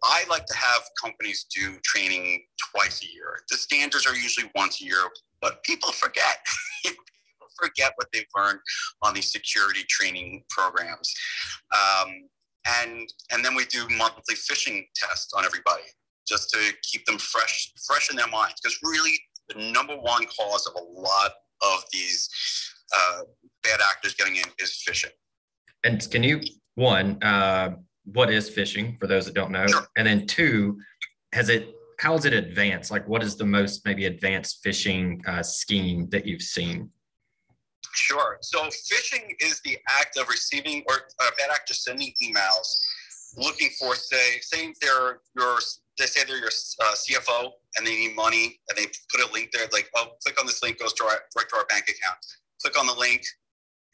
I 0.03 0.25
like 0.29 0.45
to 0.45 0.55
have 0.55 0.81
companies 1.01 1.45
do 1.55 1.77
training 1.83 2.43
twice 2.73 3.03
a 3.03 3.07
year. 3.13 3.39
The 3.49 3.57
standards 3.57 4.05
are 4.05 4.15
usually 4.15 4.51
once 4.55 4.81
a 4.81 4.85
year, 4.85 5.09
but 5.41 5.63
people 5.63 5.91
forget. 5.91 6.37
people 6.83 7.03
forget 7.61 7.93
what 7.95 8.07
they've 8.11 8.25
learned 8.35 8.59
on 9.01 9.13
these 9.13 9.31
security 9.31 9.81
training 9.89 10.43
programs. 10.49 11.13
Um, 11.73 12.29
and 12.79 13.07
and 13.31 13.43
then 13.43 13.55
we 13.55 13.65
do 13.65 13.87
monthly 13.89 14.35
phishing 14.35 14.85
tests 14.95 15.33
on 15.33 15.45
everybody 15.45 15.83
just 16.27 16.49
to 16.51 16.59
keep 16.83 17.05
them 17.05 17.17
fresh, 17.17 17.73
fresh 17.85 18.09
in 18.09 18.15
their 18.15 18.27
minds. 18.27 18.55
Because 18.61 18.77
really, 18.83 19.13
the 19.49 19.71
number 19.71 19.95
one 19.95 20.25
cause 20.25 20.67
of 20.67 20.73
a 20.75 20.83
lot 20.83 21.31
of 21.61 21.83
these 21.91 22.29
uh, 22.95 23.21
bad 23.63 23.79
actors 23.89 24.13
getting 24.13 24.35
in 24.35 24.43
is 24.59 24.83
phishing. 24.87 25.11
And 25.83 26.07
can 26.11 26.23
you 26.23 26.41
one, 26.75 27.21
uh, 27.23 27.75
what 28.05 28.31
is 28.31 28.49
phishing 28.49 28.99
for 28.99 29.07
those 29.07 29.25
that 29.25 29.33
don't 29.33 29.51
know? 29.51 29.67
Sure. 29.67 29.87
And 29.97 30.07
then 30.07 30.27
two, 30.27 30.79
has 31.33 31.49
it 31.49 31.75
how 32.01 32.15
is 32.15 32.25
it 32.25 32.33
advanced? 32.33 32.89
Like, 32.89 33.07
what 33.07 33.21
is 33.21 33.35
the 33.35 33.45
most 33.45 33.85
maybe 33.85 34.05
advanced 34.05 34.63
phishing 34.65 35.25
uh, 35.27 35.43
scheme 35.43 36.09
that 36.09 36.25
you've 36.25 36.41
seen? 36.41 36.89
Sure. 37.93 38.37
So 38.41 38.63
phishing 38.63 39.35
is 39.39 39.61
the 39.63 39.77
act 39.87 40.17
of 40.17 40.27
receiving 40.27 40.83
or 40.87 40.95
a 40.95 41.31
bad 41.37 41.51
actor 41.51 41.75
sending 41.75 42.11
emails 42.23 42.81
looking 43.37 43.69
for, 43.77 43.95
say, 43.95 44.39
saying 44.41 44.73
they're 44.81 45.19
your, 45.37 45.59
they 46.01 46.07
say 46.07 46.21
they're 46.25 46.37
your 46.37 46.47
uh, 46.47 46.93
CFO 46.95 47.51
and 47.77 47.85
they 47.85 47.95
need 47.95 48.15
money 48.15 48.59
and 48.69 48.77
they 48.77 48.85
put 49.11 49.29
a 49.29 49.33
link 49.33 49.51
there 49.53 49.67
like, 49.71 49.89
oh, 49.95 50.07
click 50.23 50.39
on 50.39 50.45
this 50.45 50.61
link, 50.63 50.79
goes 50.79 50.93
to 50.93 51.03
our, 51.03 51.19
right 51.37 51.49
to 51.49 51.55
our 51.55 51.65
bank 51.65 51.83
account. 51.83 52.17
Click 52.61 52.79
on 52.79 52.87
the 52.87 52.93
link, 52.93 53.23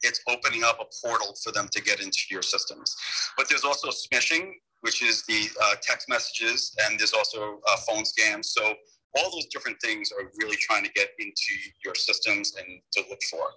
it's 0.02 0.20
opening 0.28 0.64
up 0.64 0.78
a 0.80 1.06
portal 1.06 1.34
for 1.42 1.52
them 1.52 1.68
to 1.72 1.82
get 1.82 2.00
into 2.00 2.18
your 2.30 2.42
systems. 2.42 2.94
But 3.36 3.48
there's 3.48 3.64
also 3.64 3.88
smishing, 3.88 4.52
which 4.82 5.02
is 5.02 5.24
the 5.26 5.48
uh, 5.62 5.74
text 5.82 6.08
messages, 6.08 6.74
and 6.84 6.98
there's 6.98 7.12
also 7.12 7.60
uh, 7.68 7.76
phone 7.88 8.04
scams. 8.04 8.46
So 8.46 8.74
all 9.16 9.30
those 9.32 9.46
different 9.46 9.80
things 9.82 10.10
are 10.12 10.30
really 10.38 10.56
trying 10.56 10.84
to 10.84 10.90
get 10.92 11.08
into 11.18 11.54
your 11.84 11.94
systems 11.94 12.54
and 12.56 12.80
to 12.92 13.02
look 13.10 13.20
for. 13.30 13.50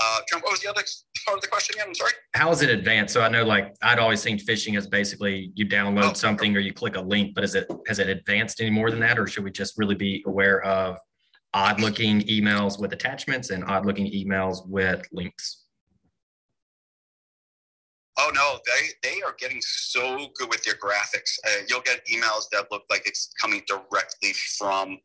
Uh, 0.00 0.20
Trent, 0.28 0.44
what 0.44 0.52
was 0.52 0.60
the 0.60 0.70
other 0.70 0.82
part 1.26 1.38
of 1.38 1.42
the 1.42 1.48
question 1.48 1.74
again? 1.74 1.88
I'm 1.88 1.94
sorry. 1.94 2.12
How 2.34 2.50
is 2.52 2.62
it 2.62 2.70
advanced? 2.70 3.14
So 3.14 3.22
I 3.22 3.28
know, 3.28 3.44
like, 3.44 3.74
I'd 3.82 3.98
always 3.98 4.22
think 4.22 4.40
phishing 4.40 4.78
is 4.78 4.86
basically 4.86 5.50
you 5.54 5.66
download 5.66 6.10
oh, 6.10 6.12
something 6.12 6.56
or 6.56 6.60
you 6.60 6.72
click 6.72 6.96
a 6.96 7.00
link, 7.00 7.34
but 7.34 7.42
is 7.42 7.54
it 7.54 7.68
has 7.88 7.98
it 7.98 8.08
advanced 8.08 8.60
any 8.60 8.70
more 8.70 8.90
than 8.90 9.00
that, 9.00 9.18
or 9.18 9.26
should 9.26 9.44
we 9.44 9.50
just 9.50 9.76
really 9.76 9.96
be 9.96 10.22
aware 10.26 10.62
of 10.62 10.98
odd-looking 11.54 12.20
emails 12.22 12.78
with 12.80 12.92
attachments 12.92 13.50
and 13.50 13.64
odd-looking 13.64 14.06
emails 14.12 14.66
with 14.68 15.04
links? 15.12 15.64
Oh 18.20 18.30
no, 18.34 18.58
they 18.66 19.10
they 19.10 19.22
are 19.22 19.34
getting 19.38 19.60
so 19.62 20.28
good 20.36 20.48
with 20.48 20.62
their 20.64 20.74
graphics. 20.74 21.38
Uh, 21.46 21.62
you'll 21.68 21.80
get 21.82 22.04
emails 22.06 22.48
that 22.52 22.66
look 22.70 22.82
like 22.90 23.06
it's 23.06 23.30
coming 23.40 23.62
directly 23.66 24.32
from 24.58 24.98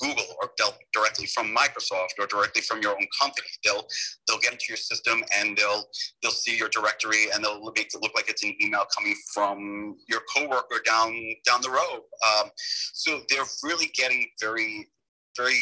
Google 0.00 0.24
or 0.40 0.50
directly 0.92 1.26
from 1.26 1.54
Microsoft 1.54 2.18
or 2.18 2.26
directly 2.26 2.62
from 2.62 2.80
your 2.82 2.92
own 2.92 3.06
company. 3.20 3.48
They'll 3.64 3.86
they'll 4.26 4.38
get 4.38 4.52
into 4.52 4.66
your 4.68 4.76
system 4.76 5.22
and 5.38 5.56
they'll 5.56 5.84
they'll 6.22 6.32
see 6.32 6.56
your 6.56 6.68
directory 6.68 7.26
and 7.34 7.44
they'll 7.44 7.60
make 7.76 7.94
it 7.94 8.02
look 8.02 8.12
like 8.14 8.28
it's 8.28 8.44
an 8.44 8.54
email 8.62 8.84
coming 8.96 9.16
from 9.32 9.96
your 10.08 10.20
coworker 10.34 10.80
down 10.84 11.12
down 11.44 11.60
the 11.62 11.70
road. 11.70 12.02
Um, 12.26 12.50
so 12.56 13.20
they're 13.28 13.44
really 13.62 13.90
getting 13.94 14.26
very 14.40 14.88
very 15.36 15.60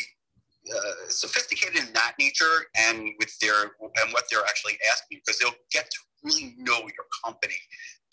uh, 0.75 1.09
sophisticated 1.09 1.76
in 1.76 1.93
that 1.93 2.14
nature 2.19 2.66
and 2.76 3.11
with 3.19 3.38
their 3.40 3.62
and 3.81 4.12
what 4.12 4.25
they're 4.31 4.45
actually 4.49 4.76
asking 4.90 5.21
because 5.25 5.38
they'll 5.38 5.55
get 5.73 5.88
to 5.90 5.99
really 6.25 6.55
know 6.59 6.78
your 6.78 7.07
company. 7.25 7.55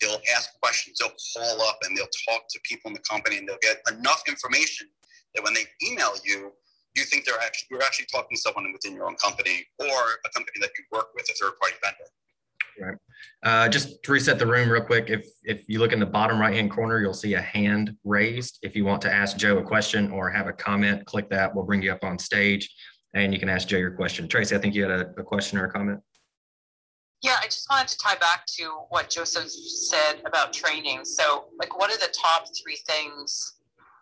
They'll 0.00 0.20
ask 0.36 0.50
questions, 0.60 0.98
they'll 1.00 1.14
call 1.34 1.62
up 1.62 1.78
and 1.82 1.96
they'll 1.96 2.06
talk 2.28 2.42
to 2.50 2.60
people 2.64 2.90
in 2.90 2.94
the 2.94 3.00
company 3.00 3.38
and 3.38 3.48
they'll 3.48 3.62
get 3.62 3.80
enough 3.90 4.22
information 4.28 4.88
that 5.34 5.42
when 5.42 5.54
they 5.54 5.64
email 5.86 6.12
you, 6.24 6.52
you 6.94 7.04
think 7.04 7.24
they're 7.24 7.40
actually 7.40 7.66
you're 7.70 7.82
actually 7.82 8.06
talking 8.06 8.36
to 8.36 8.40
someone 8.40 8.72
within 8.72 8.94
your 8.94 9.06
own 9.06 9.16
company 9.16 9.66
or 9.80 9.86
a 9.86 10.30
company 10.34 10.58
that 10.60 10.70
you 10.78 10.84
work 10.92 11.08
with, 11.14 11.26
a 11.30 11.34
third 11.34 11.58
party 11.60 11.74
vendor. 11.82 12.04
Right. 12.80 12.96
Uh, 13.44 13.68
just 13.68 14.02
to 14.02 14.12
reset 14.12 14.38
the 14.38 14.46
room 14.46 14.68
real 14.68 14.82
quick, 14.82 15.08
if 15.08 15.26
if 15.44 15.68
you 15.68 15.78
look 15.78 15.92
in 15.92 16.00
the 16.00 16.06
bottom 16.06 16.40
right 16.40 16.54
hand 16.54 16.70
corner, 16.70 17.00
you'll 17.00 17.14
see 17.14 17.34
a 17.34 17.40
hand 17.40 17.96
raised. 18.04 18.58
If 18.62 18.74
you 18.74 18.84
want 18.84 19.02
to 19.02 19.12
ask 19.12 19.36
Joe 19.36 19.58
a 19.58 19.62
question 19.62 20.10
or 20.10 20.30
have 20.30 20.48
a 20.48 20.52
comment, 20.52 21.04
click 21.06 21.28
that. 21.30 21.54
We'll 21.54 21.64
bring 21.64 21.82
you 21.82 21.92
up 21.92 22.04
on 22.04 22.18
stage 22.18 22.74
and 23.14 23.32
you 23.32 23.38
can 23.38 23.48
ask 23.48 23.68
Joe 23.68 23.78
your 23.78 23.92
question. 23.92 24.28
Tracy, 24.28 24.56
I 24.56 24.58
think 24.58 24.74
you 24.74 24.82
had 24.82 24.90
a, 24.90 25.10
a 25.18 25.22
question 25.22 25.58
or 25.58 25.66
a 25.66 25.70
comment. 25.70 26.00
Yeah, 27.22 27.36
I 27.40 27.44
just 27.44 27.66
wanted 27.70 27.88
to 27.88 27.96
tie 27.98 28.16
back 28.16 28.44
to 28.58 28.64
what 28.90 29.08
Joseph 29.08 29.48
said 29.48 30.20
about 30.26 30.52
training. 30.52 31.04
So, 31.04 31.46
like, 31.58 31.78
what 31.78 31.90
are 31.90 31.96
the 31.96 32.12
top 32.12 32.48
three 32.62 32.78
things 32.86 33.54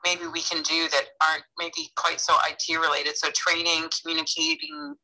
maybe 0.04 0.26
we 0.26 0.42
can 0.42 0.62
do 0.62 0.88
that 0.88 1.04
aren't 1.22 1.44
maybe 1.58 1.90
quite 1.96 2.20
so 2.20 2.34
IT 2.48 2.78
related? 2.78 3.16
So, 3.16 3.28
training, 3.30 3.88
communicating 4.00 4.96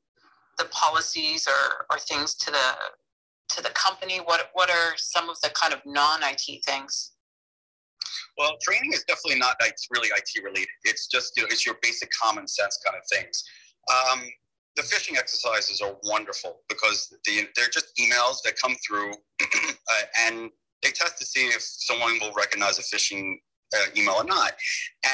the 0.58 0.64
policies 0.66 1.46
or, 1.46 1.86
or 1.90 1.98
things 1.98 2.34
to 2.34 2.50
the 2.50 2.74
to 3.50 3.62
the 3.62 3.70
company. 3.70 4.18
What 4.18 4.50
what 4.52 4.70
are 4.70 4.92
some 4.96 5.28
of 5.28 5.40
the 5.40 5.50
kind 5.50 5.72
of 5.72 5.80
non 5.86 6.20
IT 6.22 6.64
things? 6.64 7.12
Well, 8.36 8.56
training 8.62 8.92
is 8.92 9.04
definitely 9.04 9.40
not 9.40 9.56
really 9.90 10.08
IT 10.08 10.44
related. 10.44 10.68
It's 10.84 11.06
just 11.08 11.36
you 11.36 11.42
know 11.42 11.48
it's 11.50 11.64
your 11.64 11.76
basic 11.82 12.10
common 12.10 12.46
sense 12.46 12.78
kind 12.84 12.96
of 12.96 13.02
things. 13.16 13.42
Um, 13.90 14.22
the 14.76 14.82
phishing 14.82 15.18
exercises 15.18 15.80
are 15.80 15.96
wonderful 16.04 16.60
because 16.68 17.12
the, 17.24 17.48
they're 17.56 17.68
just 17.68 17.90
emails 18.00 18.36
that 18.44 18.54
come 18.62 18.76
through 18.86 19.10
uh, 19.42 20.02
and 20.26 20.50
they 20.82 20.90
test 20.90 21.18
to 21.18 21.24
see 21.24 21.46
if 21.46 21.62
someone 21.62 22.18
will 22.20 22.32
recognize 22.32 22.78
a 22.78 22.82
phishing 22.82 23.34
uh, 23.76 23.86
email 23.96 24.14
or 24.14 24.24
not. 24.24 24.52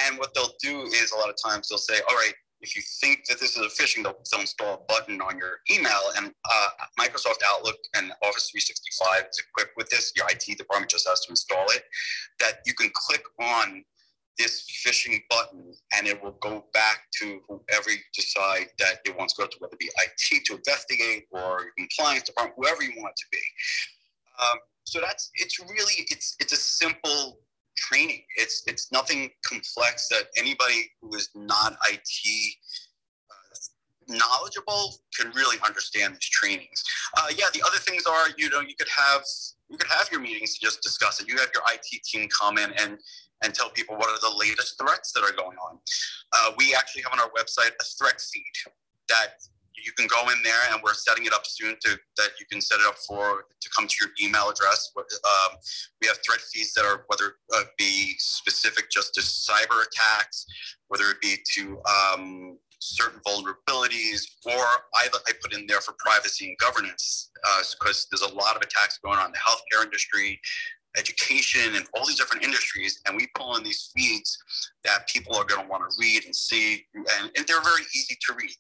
And 0.06 0.18
what 0.18 0.34
they'll 0.34 0.54
do 0.62 0.82
is 0.82 1.12
a 1.12 1.16
lot 1.16 1.28
of 1.28 1.37
times 1.44 1.68
they'll 1.68 1.78
say, 1.78 2.00
all 2.08 2.16
right, 2.16 2.34
if 2.61 2.75
you 2.75 2.82
think 3.00 3.26
that 3.28 3.38
this 3.38 3.56
is 3.56 3.62
a 3.62 3.82
phishing, 3.82 4.02
they'll, 4.02 4.16
they'll 4.30 4.40
install 4.40 4.75
a 4.75 4.92
button 4.92 5.20
on 5.20 5.37
your 5.37 5.58
email. 5.70 6.00
And 6.16 6.26
uh, 6.50 6.68
Microsoft 6.99 7.42
Outlook 7.46 7.76
and 7.94 8.11
Office 8.23 8.50
365 8.50 9.26
is 9.30 9.42
equipped 9.49 9.76
with 9.76 9.88
this. 9.90 10.12
Your 10.16 10.26
IT 10.30 10.56
department 10.56 10.90
just 10.90 11.06
has 11.06 11.20
to 11.20 11.30
install 11.30 11.66
it. 11.70 11.84
That 12.40 12.61
you 12.64 12.73
can 12.75 12.90
click 12.94 13.23
on 13.40 13.84
this 14.38 14.64
phishing 14.84 15.20
button 15.30 15.73
and 15.96 16.06
it 16.06 16.20
will 16.23 16.37
go 16.40 16.64
back 16.73 17.02
to 17.20 17.40
whoever 17.49 17.90
you 17.90 17.99
decide 18.12 18.66
that 18.78 18.96
it 19.04 19.16
wants 19.16 19.34
to 19.34 19.42
go 19.42 19.46
to, 19.46 19.56
whether 19.61 19.75
it 19.75 19.78
be 19.78 19.90
IT 19.99 20.44
to 20.46 20.54
investigate 20.54 21.26
or 21.30 21.61
your 21.62 21.73
compliance 21.78 22.25
department, 22.25 22.56
whoever 22.56 22.82
you 22.82 22.92
want 22.96 23.12
it 23.12 23.16
to 23.16 23.26
be. 23.30 23.38
Um, 24.42 24.58
so 24.84 25.00
that's 25.00 25.30
it's 25.34 25.58
really 25.61 26.06
it's 26.11 26.37
it's 26.40 26.52
a 26.52 26.56
simple 26.56 27.38
training. 27.76 28.23
It's 28.37 28.62
it's 28.66 28.90
nothing 28.93 29.31
complex 29.47 30.09
that 30.09 30.25
anybody 30.37 30.90
who 31.00 31.14
is 31.14 31.31
not 31.35 31.76
IT 31.90 32.54
uh, 33.31 34.16
knowledgeable 34.16 34.97
can 35.19 35.31
really 35.33 35.59
understand 35.66 36.14
these 36.14 36.28
trainings. 36.28 36.83
Uh, 37.16 37.28
yeah, 37.37 37.47
the 37.52 37.62
other 37.66 37.78
things 37.78 38.04
are 38.07 38.26
you 38.37 38.50
know 38.50 38.61
you 38.61 38.75
could 38.78 38.88
have 38.88 39.23
you 39.71 39.78
could 39.78 39.90
have 39.90 40.09
your 40.11 40.21
meetings 40.21 40.54
to 40.54 40.64
just 40.64 40.83
discuss 40.83 41.21
it. 41.21 41.28
You 41.28 41.37
have 41.38 41.50
your 41.54 41.62
IT 41.73 42.02
team 42.04 42.28
come 42.28 42.59
in 42.59 42.73
and 42.73 42.99
and 43.43 43.54
tell 43.54 43.71
people 43.71 43.97
what 43.97 44.09
are 44.09 44.21
the 44.21 44.37
latest 44.37 44.81
threats 44.81 45.12
that 45.12 45.23
are 45.23 45.33
going 45.33 45.57
on. 45.59 45.78
Uh, 46.33 46.52
we 46.57 46.75
actually 46.75 47.02
have 47.02 47.12
on 47.12 47.21
our 47.21 47.31
website 47.31 47.73
a 47.81 47.85
threat 47.99 48.21
feed 48.21 48.73
that 49.09 49.35
you 49.76 49.93
can 49.93 50.07
go 50.07 50.31
in 50.31 50.43
there 50.43 50.62
and 50.73 50.81
we're 50.83 50.95
setting 50.95 51.26
it 51.26 51.33
up 51.33 51.45
soon 51.45 51.76
to 51.85 51.99
that 52.16 52.31
you 52.38 52.47
can 52.50 52.61
set 52.61 52.81
it 52.81 52.87
up 52.87 52.97
for 53.07 53.45
to 53.61 53.71
come 53.76 53.87
to 53.87 53.97
your 54.00 54.11
email 54.23 54.49
address. 54.49 54.93
Um, 54.97 55.57
we 56.00 56.09
have 56.09 56.19
threat 56.26 56.40
feeds 56.40 56.73
that 56.75 56.85
are 56.85 57.04
whether 57.09 57.26
it 57.26 57.35
uh, 57.54 57.64
be 57.76 58.14
specific 58.19 58.90
just 58.90 59.14
to 59.14 59.21
cyber 59.21 59.85
attacks 59.87 60.47
whether 60.88 61.11
it 61.11 61.21
be 61.21 61.37
to 61.54 61.78
um, 61.88 62.59
certain 62.78 63.21
vulnerabilities 63.26 64.23
or 64.47 64.64
I, 64.95 65.09
I 65.26 65.33
put 65.43 65.54
in 65.54 65.66
there 65.66 65.81
for 65.81 65.95
privacy 65.99 66.49
and 66.49 66.59
governance 66.59 67.31
because 67.73 68.04
uh, 68.04 68.07
there's 68.11 68.31
a 68.31 68.35
lot 68.35 68.57
of 68.57 68.62
attacks 68.62 68.99
going 68.99 69.19
on 69.19 69.26
in 69.26 69.33
the 69.33 69.38
healthcare 69.38 69.85
industry 69.85 70.40
education 70.97 71.75
and 71.75 71.87
all 71.95 72.07
these 72.07 72.16
different 72.16 72.45
industries 72.45 73.00
and 73.07 73.16
we 73.16 73.26
pull 73.35 73.57
in 73.57 73.64
these 73.64 73.90
feeds 73.97 74.38
that 74.85 75.09
people 75.09 75.35
are 75.35 75.45
going 75.45 75.61
to 75.61 75.69
want 75.69 75.83
to 75.83 75.97
read 75.99 76.25
and 76.25 76.35
see 76.35 76.85
and, 76.95 77.31
and, 77.37 77.47
they're 77.49 77.62
very 77.62 77.83
easy 77.97 78.16
to 78.21 78.35
read 78.35 78.54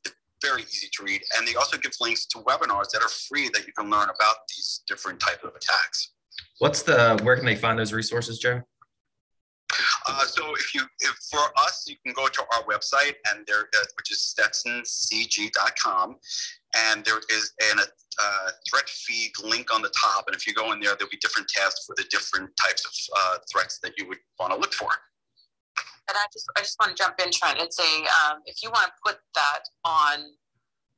very 0.44 0.62
easy 0.62 0.88
to 0.92 1.02
read 1.02 1.20
and 1.36 1.48
they 1.48 1.54
also 1.54 1.76
give 1.78 1.92
links 2.00 2.26
to 2.26 2.38
webinars 2.38 2.90
that 2.92 3.02
are 3.02 3.08
free 3.28 3.48
that 3.54 3.66
you 3.66 3.72
can 3.72 3.90
learn 3.90 4.04
about 4.04 4.36
these 4.48 4.82
different 4.86 5.18
type 5.18 5.42
of 5.42 5.50
attacks 5.54 6.12
what's 6.58 6.82
the 6.82 7.18
where 7.22 7.36
can 7.36 7.46
they 7.46 7.56
find 7.56 7.78
those 7.78 7.92
resources 7.92 8.38
joe 8.38 8.60
uh, 10.06 10.24
so 10.24 10.54
if 10.54 10.74
you, 10.74 10.82
if 11.00 11.16
for 11.30 11.40
us, 11.58 11.84
you 11.88 11.96
can 12.04 12.12
go 12.14 12.28
to 12.28 12.42
our 12.52 12.62
website 12.64 13.14
and 13.30 13.44
there, 13.46 13.62
uh, 13.62 13.84
which 13.96 14.12
is 14.12 14.34
stetsoncg.com, 14.38 16.16
and 16.76 17.04
there 17.04 17.20
is 17.30 17.52
an, 17.72 17.78
a 17.78 17.82
uh, 17.82 18.50
threat 18.70 18.88
feed 18.88 19.32
link 19.42 19.74
on 19.74 19.82
the 19.82 19.92
top. 20.00 20.24
And 20.26 20.36
if 20.36 20.46
you 20.46 20.54
go 20.54 20.72
in 20.72 20.80
there, 20.80 20.94
there'll 20.96 21.10
be 21.10 21.18
different 21.18 21.48
tabs 21.48 21.84
for 21.86 21.94
the 21.96 22.04
different 22.10 22.50
types 22.62 22.84
of 22.84 23.16
uh, 23.18 23.38
threats 23.50 23.78
that 23.82 23.92
you 23.98 24.06
would 24.08 24.18
want 24.38 24.52
to 24.52 24.58
look 24.58 24.72
for. 24.74 24.90
And 26.08 26.16
I 26.16 26.26
just, 26.32 26.46
I 26.56 26.60
just 26.60 26.76
want 26.78 26.96
to 26.96 27.02
jump 27.02 27.16
in, 27.24 27.32
Trent, 27.32 27.58
and 27.60 27.72
say, 27.72 28.04
um, 28.24 28.40
if 28.46 28.62
you 28.62 28.70
want 28.70 28.86
to 28.86 28.92
put 29.04 29.18
that 29.34 29.64
on 29.84 30.36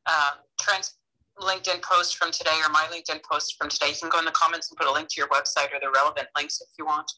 uh, 0.07 0.31
Trent's 0.61 0.99
LinkedIn 1.39 1.83
post 1.83 2.17
from 2.17 2.33
today 2.33 2.59
or 2.65 2.71
my 2.71 2.87
LinkedIn 2.91 3.23
post 3.23 3.57
from 3.59 3.69
today, 3.69 3.91
you 3.91 3.97
can 4.01 4.09
go 4.09 4.19
in 4.19 4.25
the 4.25 4.33
comments 4.33 4.71
and 4.71 4.77
put 4.77 4.87
a 4.87 4.93
link 4.93 5.09
to 5.11 5.21
your 5.21 5.29
website 5.29 5.73
or 5.73 5.79
the 5.81 5.91
relevant 5.95 6.27
links 6.37 6.61
if 6.61 6.69
you 6.79 6.87
want. 6.87 7.11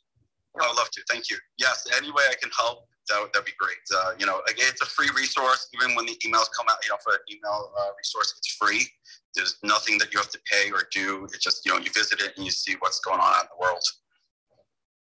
I 0.60 0.66
would 0.66 0.76
love 0.76 0.90
to. 0.90 1.00
Thank 1.08 1.30
you. 1.30 1.36
Yes, 1.58 1.86
any 1.96 2.10
way 2.10 2.24
I 2.28 2.34
can 2.34 2.50
help, 2.56 2.88
that 3.08 3.20
would 3.20 3.32
that'd 3.32 3.46
be 3.46 3.52
great. 3.58 3.78
Uh, 3.94 4.12
you 4.18 4.26
know, 4.26 4.40
it's 4.46 4.82
a 4.82 4.86
free 4.86 5.08
resource. 5.16 5.68
Even 5.74 5.94
when 5.94 6.06
the 6.06 6.16
emails 6.26 6.48
come 6.56 6.66
out, 6.68 6.78
you 6.82 6.90
know, 6.90 6.98
for 7.02 7.14
an 7.14 7.20
email 7.30 7.72
uh, 7.78 7.88
resource, 7.96 8.34
it's 8.36 8.54
free. 8.54 8.86
There's 9.34 9.56
nothing 9.62 9.98
that 9.98 10.12
you 10.12 10.18
have 10.18 10.30
to 10.30 10.40
pay 10.50 10.70
or 10.70 10.82
do. 10.92 11.24
It's 11.24 11.38
just 11.38 11.64
you 11.64 11.72
know, 11.72 11.78
you 11.78 11.90
visit 11.92 12.20
it 12.20 12.32
and 12.36 12.44
you 12.44 12.50
see 12.50 12.76
what's 12.80 13.00
going 13.00 13.20
on 13.20 13.40
in 13.40 13.46
the 13.46 13.60
world. 13.60 13.82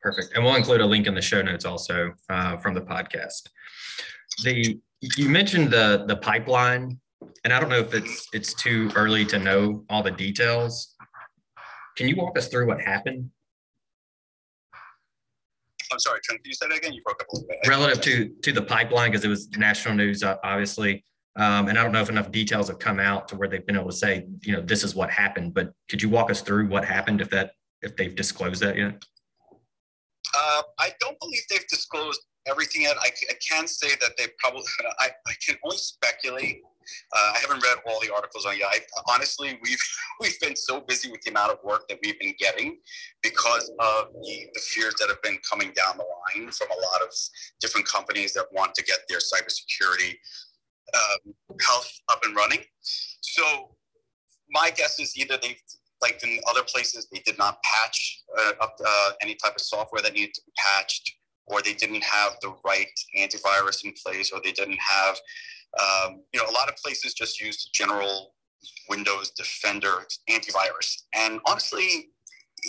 Perfect, 0.03 0.35
and 0.35 0.43
we'll 0.43 0.55
include 0.55 0.81
a 0.81 0.85
link 0.85 1.07
in 1.07 1.15
the 1.15 1.21
show 1.21 1.41
notes 1.41 1.65
also 1.65 2.11
uh, 2.29 2.57
from 2.57 2.73
the 2.73 2.81
podcast. 2.81 3.49
The 4.43 4.79
you 5.17 5.29
mentioned 5.29 5.71
the 5.71 6.03
the 6.07 6.17
pipeline, 6.17 6.99
and 7.43 7.53
I 7.53 7.59
don't 7.59 7.69
know 7.69 7.79
if 7.79 7.93
it's 7.93 8.27
it's 8.33 8.53
too 8.53 8.91
early 8.95 9.25
to 9.25 9.39
know 9.39 9.85
all 9.89 10.03
the 10.03 10.11
details. 10.11 10.95
Can 11.95 12.07
you 12.07 12.15
walk 12.17 12.37
us 12.37 12.47
through 12.49 12.67
what 12.67 12.81
happened 12.81 13.29
I'm 15.93 15.99
sorry, 15.99 16.19
Trent, 16.23 16.43
can 16.43 16.49
you 16.49 16.55
say 16.55 16.67
that 16.67 16.77
again? 16.77 16.93
You 16.93 17.01
broke 17.03 17.21
up 17.21 17.27
a 17.29 17.35
little 17.35 17.47
bit. 17.47 17.59
Relative 17.67 18.01
to 18.01 18.29
to 18.41 18.51
the 18.51 18.61
pipeline, 18.61 19.11
because 19.11 19.23
it 19.23 19.29
was 19.29 19.49
national 19.57 19.95
news, 19.95 20.23
uh, 20.23 20.37
obviously. 20.43 21.05
Um, 21.35 21.67
and 21.67 21.79
I 21.79 21.83
don't 21.83 21.91
know 21.91 22.01
if 22.01 22.09
enough 22.09 22.31
details 22.31 22.67
have 22.67 22.79
come 22.79 22.99
out 22.99 23.27
to 23.29 23.35
where 23.35 23.47
they've 23.47 23.65
been 23.65 23.75
able 23.75 23.89
to 23.89 23.95
say, 23.95 24.27
you 24.41 24.53
know, 24.53 24.61
this 24.61 24.83
is 24.83 24.93
what 24.93 25.09
happened. 25.09 25.53
But 25.53 25.71
could 25.89 26.01
you 26.01 26.09
walk 26.09 26.29
us 26.29 26.41
through 26.41 26.67
what 26.67 26.85
happened 26.85 27.21
if 27.21 27.29
that 27.29 27.51
if 27.81 27.95
they've 27.95 28.15
disclosed 28.15 28.61
that 28.61 28.77
yet? 28.77 29.03
Uh, 30.35 30.61
I 30.79 30.91
don't 30.99 31.19
believe 31.19 31.41
they've 31.49 31.67
disclosed 31.67 32.21
everything 32.47 32.83
yet. 32.83 32.97
I, 32.99 33.09
I 33.29 33.33
can 33.47 33.67
say 33.67 33.89
that 34.01 34.11
they 34.17 34.25
probably. 34.39 34.63
I, 34.99 35.09
I 35.27 35.33
can 35.45 35.57
only 35.63 35.77
speculate. 35.77 36.61
Uh, 37.15 37.33
I 37.35 37.39
haven't 37.39 37.63
read 37.63 37.77
all 37.87 38.01
the 38.01 38.13
articles 38.13 38.45
on 38.45 38.57
yet. 38.57 38.67
I, 38.71 38.79
honestly, 39.13 39.59
we've 39.63 39.79
we've 40.19 40.39
been 40.39 40.55
so 40.55 40.81
busy 40.81 41.11
with 41.11 41.21
the 41.21 41.31
amount 41.31 41.51
of 41.51 41.59
work 41.63 41.87
that 41.89 41.99
we've 42.03 42.19
been 42.19 42.35
getting 42.39 42.77
because 43.21 43.71
of 43.79 44.13
the, 44.21 44.47
the 44.53 44.59
fears 44.59 44.95
that 44.99 45.09
have 45.09 45.21
been 45.21 45.37
coming 45.49 45.71
down 45.75 45.97
the 45.97 46.03
line 46.03 46.51
from 46.51 46.67
a 46.71 46.75
lot 46.75 47.01
of 47.01 47.09
different 47.61 47.87
companies 47.87 48.33
that 48.33 48.45
want 48.51 48.73
to 48.75 48.83
get 48.83 48.99
their 49.09 49.19
cybersecurity 49.19 50.15
um, 50.93 51.33
health 51.65 51.91
up 52.09 52.19
and 52.23 52.35
running. 52.35 52.59
So 53.21 53.75
my 54.49 54.69
guess 54.75 54.99
is 54.99 55.17
either 55.17 55.37
they, 55.41 55.57
like 56.03 56.21
in 56.23 56.39
other 56.49 56.61
places, 56.63 57.07
they 57.11 57.19
did 57.25 57.37
not 57.37 57.63
patch 57.63 58.21
uh, 58.37 58.51
up 58.61 58.75
uh, 58.85 59.11
any 59.21 59.35
type 59.35 59.55
of 59.55 59.61
software 59.61 60.01
that 60.01 60.13
needed 60.13 60.33
to 60.35 60.41
be 60.45 60.51
patched, 60.57 61.15
or 61.47 61.61
they 61.61 61.73
didn't 61.73 62.03
have 62.03 62.33
the 62.41 62.53
right 62.65 62.93
antivirus 63.17 63.83
in 63.85 63.93
place, 64.05 64.31
or 64.31 64.41
they 64.43 64.51
didn't 64.51 64.79
have, 64.79 65.15
um, 65.79 66.21
you 66.33 66.39
know, 66.39 66.47
a 66.49 66.51
lot 66.51 66.69
of 66.69 66.75
places 66.75 67.13
just 67.13 67.41
used 67.41 67.69
general 67.73 68.33
Windows 68.89 69.31
Defender 69.31 70.05
antivirus. 70.29 71.03
And 71.15 71.39
honestly, 71.47 72.09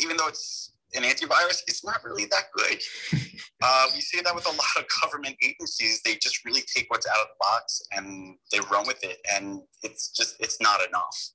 even 0.00 0.16
though 0.16 0.28
it's 0.28 0.72
an 0.94 1.02
antivirus, 1.02 1.62
it's 1.66 1.84
not 1.84 2.04
really 2.04 2.26
that 2.26 2.44
good. 2.56 2.80
Uh, 3.66 3.86
we 3.94 4.00
see 4.02 4.20
that 4.20 4.34
with 4.34 4.44
a 4.44 4.50
lot 4.50 4.76
of 4.76 4.84
government 5.00 5.34
agencies. 5.42 6.02
They 6.04 6.16
just 6.16 6.44
really 6.44 6.62
take 6.74 6.84
what's 6.88 7.06
out 7.06 7.16
of 7.16 7.28
the 7.28 7.34
box 7.40 7.80
and 7.92 8.36
they 8.52 8.58
run 8.70 8.86
with 8.86 9.02
it, 9.02 9.16
and 9.34 9.62
it's 9.82 10.10
just 10.10 10.36
it's 10.38 10.60
not 10.60 10.86
enough. 10.86 11.30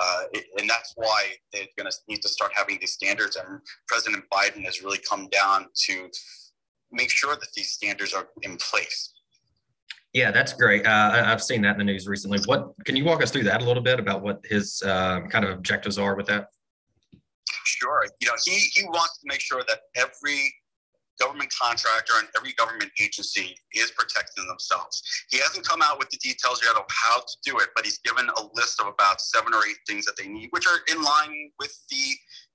Uh, 0.00 0.22
and 0.58 0.68
that's 0.68 0.92
why 0.96 1.26
they're 1.52 1.66
going 1.76 1.90
to 1.90 1.96
need 2.08 2.22
to 2.22 2.28
start 2.28 2.52
having 2.54 2.78
these 2.80 2.92
standards. 2.92 3.36
And 3.36 3.60
President 3.88 4.24
Biden 4.32 4.64
has 4.64 4.82
really 4.82 4.98
come 4.98 5.28
down 5.28 5.66
to 5.86 6.08
make 6.90 7.10
sure 7.10 7.34
that 7.34 7.48
these 7.54 7.72
standards 7.72 8.14
are 8.14 8.28
in 8.42 8.56
place. 8.56 9.12
Yeah, 10.12 10.30
that's 10.30 10.52
great. 10.52 10.86
Uh, 10.86 11.22
I've 11.26 11.42
seen 11.42 11.62
that 11.62 11.72
in 11.72 11.78
the 11.78 11.84
news 11.84 12.06
recently. 12.06 12.38
What 12.44 12.72
can 12.84 12.96
you 12.96 13.04
walk 13.04 13.22
us 13.22 13.30
through 13.30 13.44
that 13.44 13.62
a 13.62 13.64
little 13.64 13.82
bit 13.82 13.98
about 13.98 14.22
what 14.22 14.44
his 14.44 14.82
uh, 14.82 15.20
kind 15.30 15.44
of 15.44 15.52
objectives 15.52 15.98
are 15.98 16.14
with 16.14 16.26
that? 16.26 16.48
Sure. 17.64 18.04
You 18.20 18.28
know, 18.28 18.34
he, 18.44 18.52
he 18.74 18.84
wants 18.84 19.18
to 19.18 19.26
make 19.26 19.40
sure 19.40 19.62
that 19.66 19.80
every 19.96 20.54
government 21.20 21.52
contractor 21.52 22.14
and 22.18 22.28
every 22.36 22.52
government 22.54 22.90
agency 23.00 23.56
is 23.74 23.90
protecting 23.92 24.46
themselves. 24.46 25.02
He 25.30 25.38
hasn't 25.38 25.66
come 25.66 25.82
out 25.82 25.98
with 25.98 26.10
the 26.10 26.16
details 26.18 26.60
yet 26.64 26.76
of 26.76 26.84
how 26.88 27.20
to 27.20 27.36
do 27.44 27.58
it, 27.58 27.68
but 27.74 27.84
he's 27.84 27.98
given 27.98 28.28
a 28.28 28.42
list 28.54 28.80
of 28.80 28.86
about 28.86 29.20
seven 29.20 29.54
or 29.54 29.60
eight 29.68 29.78
things 29.86 30.04
that 30.06 30.16
they 30.16 30.28
need, 30.28 30.48
which 30.50 30.66
are 30.66 30.80
in 30.94 31.02
line 31.02 31.50
with 31.58 31.76
the 31.90 32.02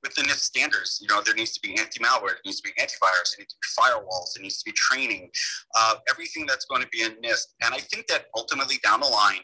with 0.03 0.13
the 0.15 0.21
NIST 0.21 0.39
standards. 0.39 0.99
You 1.01 1.07
know, 1.07 1.21
there 1.21 1.33
needs 1.33 1.53
to 1.53 1.61
be 1.61 1.77
anti-malware, 1.77 2.37
there 2.37 2.45
needs 2.45 2.61
to 2.61 2.69
be 2.69 2.81
antivirus, 2.81 3.35
there 3.35 3.39
needs 3.39 3.53
to 3.53 3.59
be 3.61 3.81
firewalls, 3.81 4.33
there 4.35 4.43
needs 4.43 4.59
to 4.59 4.65
be 4.65 4.73
training, 4.73 5.29
uh, 5.75 5.95
everything 6.09 6.45
that's 6.45 6.65
going 6.65 6.81
to 6.81 6.87
be 6.89 7.01
in 7.01 7.11
NIST. 7.23 7.55
And 7.63 7.73
I 7.73 7.79
think 7.79 8.07
that 8.07 8.25
ultimately 8.35 8.77
down 8.83 9.01
the 9.01 9.07
line, 9.07 9.41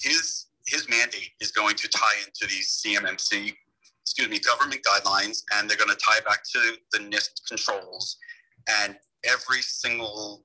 his 0.00 0.46
his 0.66 0.88
mandate 0.88 1.30
is 1.40 1.50
going 1.50 1.76
to 1.76 1.88
tie 1.88 2.18
into 2.26 2.46
these 2.46 2.82
CMMC 2.84 3.54
excuse 4.08 4.28
me, 4.30 4.38
government 4.38 4.80
guidelines, 4.82 5.42
and 5.54 5.68
they're 5.68 5.76
going 5.76 5.90
to 5.90 5.96
tie 5.96 6.20
back 6.26 6.42
to 6.42 6.78
the 6.92 6.98
NIST 6.98 7.46
controls. 7.46 8.16
And 8.68 8.96
every 9.24 9.62
single 9.62 10.44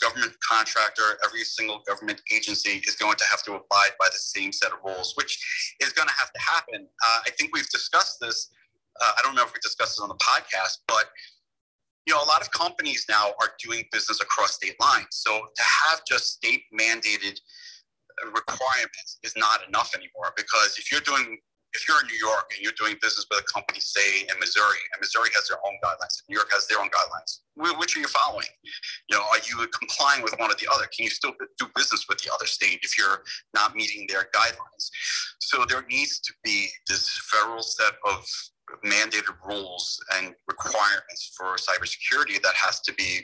government 0.00 0.34
contractor, 0.46 1.18
every 1.24 1.44
single 1.44 1.80
government 1.86 2.20
agency 2.32 2.82
is 2.86 2.96
going 2.96 3.16
to 3.16 3.24
have 3.24 3.42
to 3.44 3.52
abide 3.52 3.92
by 4.00 4.06
the 4.06 4.18
same 4.18 4.52
set 4.52 4.72
of 4.72 4.78
rules, 4.84 5.14
which 5.16 5.74
is 5.80 5.92
going 5.92 6.08
to 6.08 6.14
have 6.14 6.32
to 6.32 6.40
happen. 6.40 6.88
Uh, 7.04 7.20
I 7.26 7.30
think 7.38 7.54
we've 7.54 7.68
discussed 7.68 8.18
this. 8.20 8.50
Uh, 9.00 9.12
I 9.18 9.22
don't 9.22 9.34
know 9.34 9.44
if 9.44 9.52
we 9.52 9.60
discussed 9.62 9.92
this 9.92 10.00
on 10.00 10.08
the 10.08 10.16
podcast, 10.16 10.78
but 10.88 11.06
you 12.06 12.14
know, 12.14 12.22
a 12.22 12.26
lot 12.26 12.42
of 12.42 12.50
companies 12.50 13.06
now 13.08 13.28
are 13.40 13.52
doing 13.62 13.84
business 13.92 14.20
across 14.20 14.54
state 14.54 14.74
lines. 14.80 15.06
So 15.10 15.30
to 15.54 15.62
have 15.62 16.02
just 16.04 16.32
state 16.32 16.64
mandated 16.74 17.38
requirements 18.26 19.18
is 19.22 19.34
not 19.36 19.60
enough 19.66 19.94
anymore 19.94 20.32
because 20.36 20.76
if 20.78 20.90
you're 20.90 21.00
doing 21.00 21.38
if 21.74 21.88
you're 21.88 22.00
in 22.00 22.06
New 22.06 22.18
York 22.20 22.52
and 22.54 22.62
you're 22.62 22.76
doing 22.76 22.96
business 23.00 23.26
with 23.30 23.40
a 23.40 23.46
company, 23.52 23.80
say 23.80 24.22
in 24.28 24.38
Missouri, 24.38 24.80
and 24.92 25.00
Missouri 25.00 25.30
has 25.34 25.48
their 25.48 25.58
own 25.64 25.76
guidelines, 25.82 26.20
and 26.20 26.28
New 26.28 26.36
York 26.36 26.50
has 26.52 26.66
their 26.66 26.80
own 26.80 26.88
guidelines, 26.88 27.40
which 27.78 27.96
are 27.96 28.00
you 28.00 28.08
following? 28.08 28.48
You 29.08 29.16
know, 29.16 29.24
are 29.32 29.40
you 29.48 29.66
complying 29.68 30.22
with 30.22 30.34
one 30.38 30.50
or 30.50 30.56
the 30.60 30.68
other? 30.72 30.84
Can 30.94 31.04
you 31.04 31.10
still 31.10 31.32
do 31.58 31.66
business 31.74 32.06
with 32.08 32.18
the 32.18 32.32
other 32.32 32.46
state 32.46 32.80
if 32.82 32.98
you're 32.98 33.22
not 33.54 33.74
meeting 33.74 34.06
their 34.08 34.28
guidelines? 34.34 34.90
So 35.40 35.64
there 35.68 35.84
needs 35.88 36.20
to 36.20 36.32
be 36.44 36.68
this 36.88 37.08
federal 37.30 37.62
set 37.62 37.94
of 38.04 38.24
mandated 38.84 39.36
rules 39.46 39.98
and 40.16 40.34
requirements 40.48 41.32
for 41.36 41.56
cybersecurity 41.56 42.40
that 42.42 42.54
has 42.54 42.80
to 42.80 42.94
be 42.94 43.20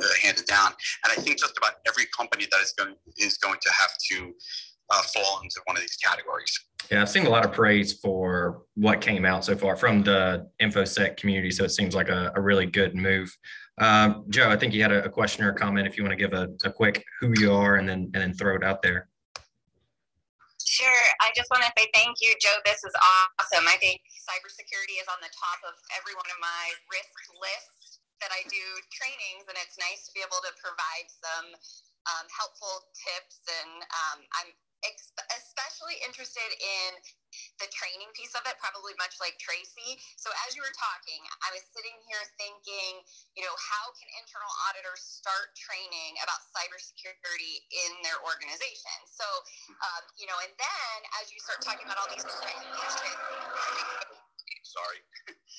uh, 0.00 0.06
handed 0.22 0.46
down. 0.46 0.72
And 1.04 1.12
I 1.12 1.16
think 1.20 1.38
just 1.38 1.56
about 1.56 1.74
every 1.86 2.04
company 2.16 2.46
that 2.50 2.60
is 2.60 2.72
going 2.76 2.94
is 3.16 3.36
going 3.38 3.58
to 3.60 3.70
have 3.70 3.90
to 4.10 4.32
uh, 4.90 5.02
fall 5.02 5.40
into 5.42 5.60
one 5.64 5.76
of 5.76 5.82
these 5.82 5.96
categories. 5.96 6.52
Yeah, 6.90 7.02
I've 7.02 7.10
seen 7.10 7.26
a 7.26 7.30
lot 7.30 7.44
of 7.44 7.52
praise 7.52 8.00
for 8.00 8.62
what 8.74 9.00
came 9.00 9.26
out 9.26 9.44
so 9.44 9.54
far 9.54 9.76
from 9.76 10.02
the 10.02 10.48
InfoSec 10.60 11.18
community. 11.18 11.50
So 11.50 11.64
it 11.64 11.70
seems 11.70 11.94
like 11.94 12.08
a, 12.08 12.32
a 12.34 12.40
really 12.40 12.64
good 12.64 12.94
move. 12.94 13.28
Um, 13.78 14.24
Joe, 14.28 14.48
I 14.48 14.56
think 14.56 14.72
you 14.72 14.82
had 14.82 14.92
a, 14.92 15.04
a, 15.04 15.10
question 15.10 15.44
or 15.44 15.50
a 15.50 15.54
comment. 15.54 15.86
If 15.86 15.96
you 15.96 16.02
want 16.02 16.16
to 16.16 16.18
give 16.18 16.32
a, 16.32 16.48
a 16.64 16.72
quick 16.72 17.04
who 17.20 17.32
you 17.38 17.52
are 17.52 17.76
and 17.76 17.86
then 17.86 18.10
and 18.14 18.22
then 18.22 18.32
throw 18.32 18.56
it 18.56 18.64
out 18.64 18.82
there. 18.82 19.08
Sure. 20.64 21.04
I 21.20 21.30
just 21.36 21.50
want 21.50 21.62
to 21.62 21.70
say 21.78 21.86
thank 21.94 22.18
you, 22.20 22.34
Joe. 22.42 22.58
This 22.64 22.82
is 22.82 22.94
awesome. 23.38 23.66
I 23.68 23.76
think 23.78 24.00
cybersecurity 24.26 24.98
is 24.98 25.06
on 25.06 25.20
the 25.22 25.30
top 25.30 25.60
of 25.68 25.78
every 25.94 26.14
one 26.18 26.26
of 26.26 26.38
my 26.42 26.64
risk 26.90 27.14
lists 27.38 28.00
that 28.20 28.34
I 28.34 28.42
do 28.50 28.64
trainings, 28.90 29.46
and 29.46 29.54
it's 29.62 29.78
nice 29.78 30.06
to 30.06 30.10
be 30.10 30.22
able 30.26 30.42
to 30.42 30.52
provide 30.58 31.06
some 31.06 31.48
um, 32.14 32.26
helpful 32.34 32.90
tips. 32.94 33.42
And 33.46 33.82
um, 33.86 34.18
I'm 34.42 34.50
especially 34.86 35.98
interested 36.06 36.50
in 36.58 36.90
the 37.58 37.68
training 37.74 38.08
piece 38.14 38.32
of 38.38 38.42
it, 38.46 38.56
probably 38.62 38.94
much 38.96 39.18
like 39.18 39.34
Tracy. 39.42 39.98
So 40.16 40.30
as 40.46 40.54
you 40.54 40.62
were 40.62 40.74
talking, 40.74 41.20
I 41.42 41.50
was 41.52 41.66
sitting 41.74 41.98
here 42.06 42.22
thinking, 42.38 43.02
you 43.34 43.42
know, 43.42 43.54
how 43.58 43.90
can 43.98 44.08
internal 44.18 44.50
auditors 44.70 45.02
start 45.02 45.52
training 45.58 46.18
about 46.22 46.40
cybersecurity 46.54 47.66
in 47.68 47.90
their 48.06 48.22
organization? 48.22 48.96
So, 49.10 49.26
um, 49.82 50.06
you 50.16 50.30
know, 50.30 50.38
and 50.40 50.54
then 50.56 50.96
as 51.20 51.30
you 51.34 51.42
start 51.42 51.60
talking 51.60 51.84
about 51.84 51.98
all 51.98 52.10
these 52.10 52.22
sorry. 54.68 55.00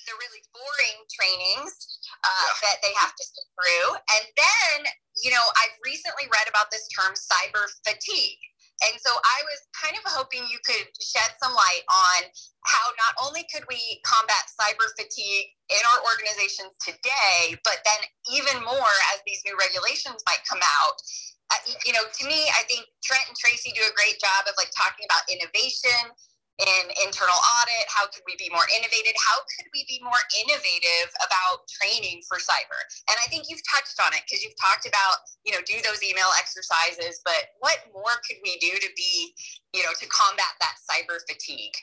the 0.06 0.14
really 0.16 0.42
boring 0.54 0.98
trainings 1.10 2.00
uh, 2.24 2.30
yeah. 2.30 2.70
that 2.70 2.78
they 2.80 2.94
have 2.96 3.14
to 3.14 3.24
sit 3.24 3.46
through. 3.54 3.88
And 3.98 4.24
then, 4.38 4.76
you 5.20 5.30
know, 5.30 5.44
I've 5.60 5.76
recently 5.84 6.30
read 6.30 6.48
about 6.48 6.70
this 6.70 6.86
term 6.88 7.12
cyber 7.18 7.68
fatigue. 7.84 8.40
And 8.80 8.96
so 8.96 9.12
I 9.12 9.38
was 9.44 9.60
kind 9.76 9.92
of 9.92 10.04
hoping 10.08 10.48
you 10.48 10.56
could 10.64 10.88
shed 10.96 11.36
some 11.36 11.52
light 11.52 11.84
on 11.88 12.20
how 12.64 12.86
not 12.96 13.12
only 13.28 13.44
could 13.52 13.64
we 13.68 14.00
combat 14.08 14.48
cyber 14.48 14.88
fatigue 14.96 15.52
in 15.68 15.82
our 15.84 16.00
organizations 16.08 16.72
today, 16.80 17.60
but 17.60 17.84
then 17.84 18.00
even 18.32 18.56
more 18.64 18.96
as 19.12 19.20
these 19.28 19.44
new 19.44 19.56
regulations 19.60 20.24
might 20.24 20.40
come 20.48 20.64
out. 20.64 20.96
Uh, 21.52 21.60
you 21.84 21.92
know, 21.92 22.06
to 22.08 22.24
me, 22.24 22.48
I 22.56 22.64
think 22.70 22.88
Trent 23.04 23.26
and 23.28 23.36
Tracy 23.36 23.74
do 23.76 23.84
a 23.84 23.92
great 23.92 24.16
job 24.16 24.48
of 24.48 24.54
like 24.56 24.72
talking 24.72 25.04
about 25.04 25.28
innovation 25.28 26.14
in 26.60 26.84
internal 27.00 27.36
audit? 27.36 27.84
How 27.88 28.04
could 28.12 28.22
we 28.28 28.36
be 28.36 28.52
more 28.52 28.68
innovative? 28.76 29.16
How 29.16 29.40
could 29.56 29.68
we 29.72 29.88
be 29.88 29.98
more 30.04 30.20
innovative 30.44 31.08
about 31.24 31.64
training 31.72 32.20
for 32.28 32.36
cyber? 32.36 32.80
And 33.08 33.16
I 33.24 33.26
think 33.32 33.48
you've 33.48 33.64
touched 33.64 33.96
on 33.98 34.12
it 34.12 34.22
because 34.28 34.44
you've 34.44 34.58
talked 34.60 34.84
about, 34.84 35.24
you 35.48 35.56
know, 35.56 35.62
do 35.64 35.80
those 35.80 36.04
email 36.04 36.28
exercises, 36.36 37.24
but 37.24 37.56
what 37.64 37.80
more 37.96 38.20
could 38.28 38.38
we 38.44 38.60
do 38.60 38.76
to 38.76 38.90
be, 38.96 39.32
you 39.72 39.82
know, 39.82 39.94
to 39.96 40.06
combat 40.12 40.52
that 40.60 40.76
cyber 40.84 41.18
fatigue? 41.24 41.74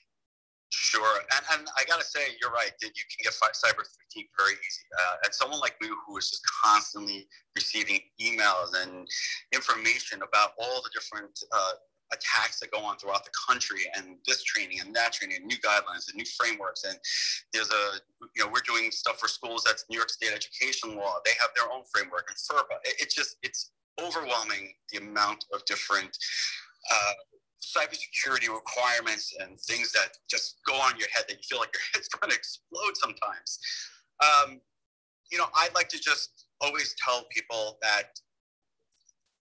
Sure, 0.70 1.24
and, 1.32 1.44
and 1.54 1.68
I 1.78 1.86
gotta 1.86 2.04
say, 2.04 2.36
you're 2.42 2.52
right. 2.52 2.72
That 2.82 2.92
you 2.92 3.06
can 3.08 3.24
get 3.24 3.34
cyber 3.34 3.88
fatigue 3.88 4.28
very 4.38 4.54
easy. 4.54 4.86
Uh, 5.00 5.16
and 5.24 5.34
someone 5.34 5.60
like 5.60 5.80
me, 5.80 5.88
who 5.88 6.18
is 6.18 6.30
just 6.30 6.44
constantly 6.64 7.28
receiving 7.56 8.00
emails 8.22 8.76
and 8.76 9.08
information 9.54 10.22
about 10.22 10.52
all 10.60 10.82
the 10.82 10.90
different 10.94 11.40
uh, 11.54 11.72
attacks 12.14 12.60
that 12.60 12.72
go 12.72 12.80
on 12.80 12.98
throughout 12.98 13.24
the 13.24 13.32
country 13.48 13.82
and 13.96 14.18
this 14.26 14.44
training 14.44 14.80
and 14.80 14.96
that 14.96 15.14
training 15.14 15.38
and 15.38 15.46
new 15.46 15.58
guidelines 15.58 16.08
and 16.08 16.16
new 16.16 16.26
frameworks. 16.40 16.84
And 16.84 16.98
there's 17.54 17.70
a 17.70 18.00
you 18.36 18.44
know 18.44 18.52
we're 18.52 18.66
doing 18.66 18.92
stuff 18.92 19.20
for 19.20 19.28
schools 19.28 19.64
that's 19.66 19.86
new 19.90 19.98
york 19.98 20.10
state 20.10 20.32
education 20.34 20.96
law. 20.96 21.16
They 21.26 21.32
have 21.40 21.50
their 21.56 21.72
own 21.72 21.84
framework 21.94 22.30
and 22.30 22.38
FERPA. 22.38 22.78
it's 22.84 23.16
just 23.16 23.38
it's 23.44 23.72
overwhelming 24.02 24.74
the 24.92 25.00
amount 25.00 25.46
of 25.54 25.66
different 25.66 26.16
uh, 26.92 27.14
cybersecurity 27.62 28.48
requirements 28.54 29.34
and 29.40 29.60
things 29.62 29.92
that 29.92 30.10
just 30.30 30.60
go 30.68 30.74
on 30.76 30.98
your 30.98 31.08
head 31.14 31.26
that 31.28 31.36
you 31.36 31.44
feel 31.50 31.60
like 31.60 31.74
your 31.74 31.82
head's 31.94 32.08
going 32.08 32.30
to 32.30 32.36
explode 32.36 32.96
sometimes. 32.96 33.60
Um, 34.22 34.62
you 35.32 35.38
know, 35.38 35.48
I'd 35.56 35.76
like 35.76 35.90
to 35.90 36.00
just 36.00 36.46
always 36.62 36.96
tell 37.04 37.26
people 37.32 37.78
that 37.82 38.20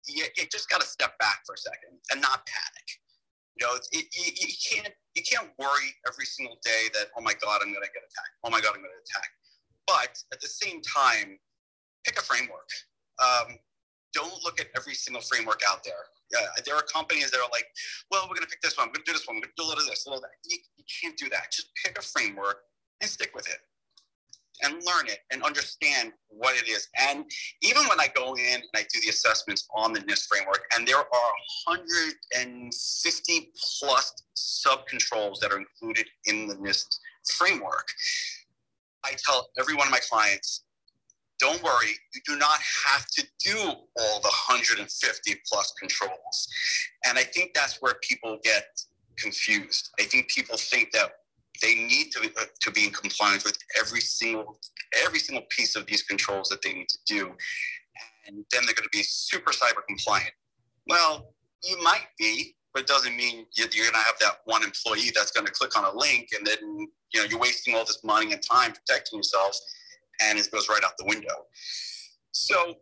you, 0.06 0.24
you 0.36 0.44
just 0.50 0.68
got 0.68 0.80
to 0.80 0.86
step 0.86 1.18
back 1.18 1.42
for 1.46 1.54
a 1.54 1.58
second 1.58 1.98
and 2.10 2.20
not 2.20 2.46
panic. 2.46 2.88
You 3.58 3.66
know, 3.66 3.74
it, 3.76 4.06
you, 4.14 4.32
you 4.40 4.54
can't 4.56 4.94
you 5.14 5.22
can't 5.22 5.50
worry 5.58 5.90
every 6.08 6.24
single 6.24 6.56
day 6.64 6.88
that 6.94 7.12
oh 7.18 7.20
my 7.20 7.34
god 7.34 7.60
I'm 7.60 7.72
going 7.72 7.84
to 7.84 7.92
get 7.92 8.04
attacked. 8.04 8.34
Oh 8.44 8.50
my 8.50 8.60
god 8.60 8.72
I'm 8.74 8.82
going 8.82 8.94
to 8.94 9.04
attack. 9.04 9.28
But 9.86 10.16
at 10.32 10.40
the 10.40 10.48
same 10.48 10.80
time, 10.82 11.38
pick 12.04 12.18
a 12.18 12.22
framework. 12.22 12.70
Um, 13.20 13.58
don't 14.14 14.42
look 14.44 14.60
at 14.60 14.68
every 14.76 14.94
single 14.94 15.22
framework 15.22 15.62
out 15.68 15.84
there. 15.84 16.08
Uh, 16.30 16.46
there 16.64 16.74
are 16.76 16.82
companies 16.82 17.30
that 17.30 17.38
are 17.38 17.50
like, 17.52 17.66
well, 18.10 18.22
we're 18.24 18.38
going 18.38 18.46
to 18.46 18.50
pick 18.50 18.62
this 18.62 18.78
one. 18.78 18.86
We're 18.88 19.02
going 19.02 19.04
to 19.04 19.12
do 19.12 19.18
this 19.18 19.26
one. 19.26 19.36
We're 19.36 19.50
going 19.50 19.54
to 19.54 19.62
do 19.62 19.66
a 19.66 19.68
little 19.68 19.82
of 19.82 19.90
this, 19.90 20.06
a 20.06 20.10
little 20.10 20.22
of 20.22 20.30
that. 20.30 20.38
You, 20.46 20.58
you 20.78 20.84
can't 20.86 21.18
do 21.18 21.28
that. 21.30 21.50
Just 21.50 21.70
pick 21.84 21.98
a 21.98 22.02
framework 22.02 22.62
and 23.02 23.10
stick 23.10 23.34
with 23.34 23.48
it 23.48 23.58
and 24.62 24.74
learn 24.74 25.06
it 25.06 25.18
and 25.30 25.42
understand 25.42 26.12
what 26.28 26.56
it 26.56 26.68
is. 26.68 26.88
And 26.98 27.24
even 27.62 27.82
when 27.84 28.00
I 28.00 28.08
go 28.14 28.34
in 28.34 28.54
and 28.54 28.62
I 28.74 28.82
do 28.92 29.00
the 29.02 29.08
assessments 29.08 29.68
on 29.74 29.92
the 29.92 30.00
NIST 30.00 30.28
framework, 30.28 30.66
and 30.76 30.86
there 30.86 30.98
are 30.98 31.32
150 31.66 33.52
plus 33.80 34.12
sub 34.34 34.86
controls 34.86 35.40
that 35.40 35.52
are 35.52 35.58
included 35.58 36.06
in 36.26 36.46
the 36.46 36.56
NIST 36.56 36.98
framework, 37.36 37.88
I 39.04 39.12
tell 39.24 39.48
every 39.58 39.74
one 39.74 39.86
of 39.86 39.92
my 39.92 40.00
clients, 40.08 40.64
don't 41.38 41.62
worry, 41.62 41.92
you 42.14 42.20
do 42.26 42.36
not 42.36 42.60
have 42.86 43.06
to 43.12 43.26
do 43.42 43.56
all 43.58 44.20
the 44.20 44.28
150 44.28 45.40
plus 45.50 45.72
controls. 45.80 46.48
And 47.06 47.18
I 47.18 47.22
think 47.22 47.54
that's 47.54 47.80
where 47.80 47.94
people 48.02 48.38
get 48.44 48.66
confused. 49.16 49.90
I 49.98 50.04
think 50.04 50.28
people 50.28 50.56
think 50.58 50.92
that 50.92 51.12
they 51.60 51.74
need 51.74 52.10
to, 52.12 52.30
uh, 52.38 52.44
to 52.60 52.70
be 52.70 52.84
in 52.84 52.90
compliance 52.90 53.44
with 53.44 53.58
every 53.78 54.00
single 54.00 54.58
every 55.04 55.18
single 55.18 55.44
piece 55.50 55.76
of 55.76 55.86
these 55.86 56.02
controls 56.02 56.48
that 56.48 56.62
they 56.62 56.72
need 56.72 56.88
to 56.88 56.98
do. 57.06 57.32
And 58.26 58.44
then 58.52 58.62
they're 58.64 58.74
going 58.74 58.84
to 58.84 58.88
be 58.92 59.02
super 59.02 59.52
cyber 59.52 59.86
compliant. 59.86 60.32
Well 60.86 61.34
you 61.62 61.82
might 61.82 62.06
be 62.18 62.56
but 62.72 62.82
it 62.82 62.88
doesn't 62.88 63.16
mean 63.16 63.46
you're 63.56 63.66
going 63.66 63.92
to 63.92 63.98
have 63.98 64.18
that 64.20 64.38
one 64.44 64.62
employee 64.62 65.10
that's 65.14 65.32
going 65.32 65.44
to 65.44 65.52
click 65.52 65.76
on 65.76 65.84
a 65.84 65.98
link 65.98 66.28
and 66.36 66.46
then 66.46 66.58
you 67.12 67.20
know 67.20 67.24
you're 67.28 67.40
wasting 67.40 67.74
all 67.74 67.84
this 67.84 68.02
money 68.04 68.32
and 68.32 68.42
time 68.42 68.72
protecting 68.72 69.18
yourselves 69.18 69.60
and 70.22 70.38
it 70.38 70.48
goes 70.50 70.68
right 70.68 70.82
out 70.84 70.92
the 70.98 71.04
window. 71.06 71.46
So 72.32 72.76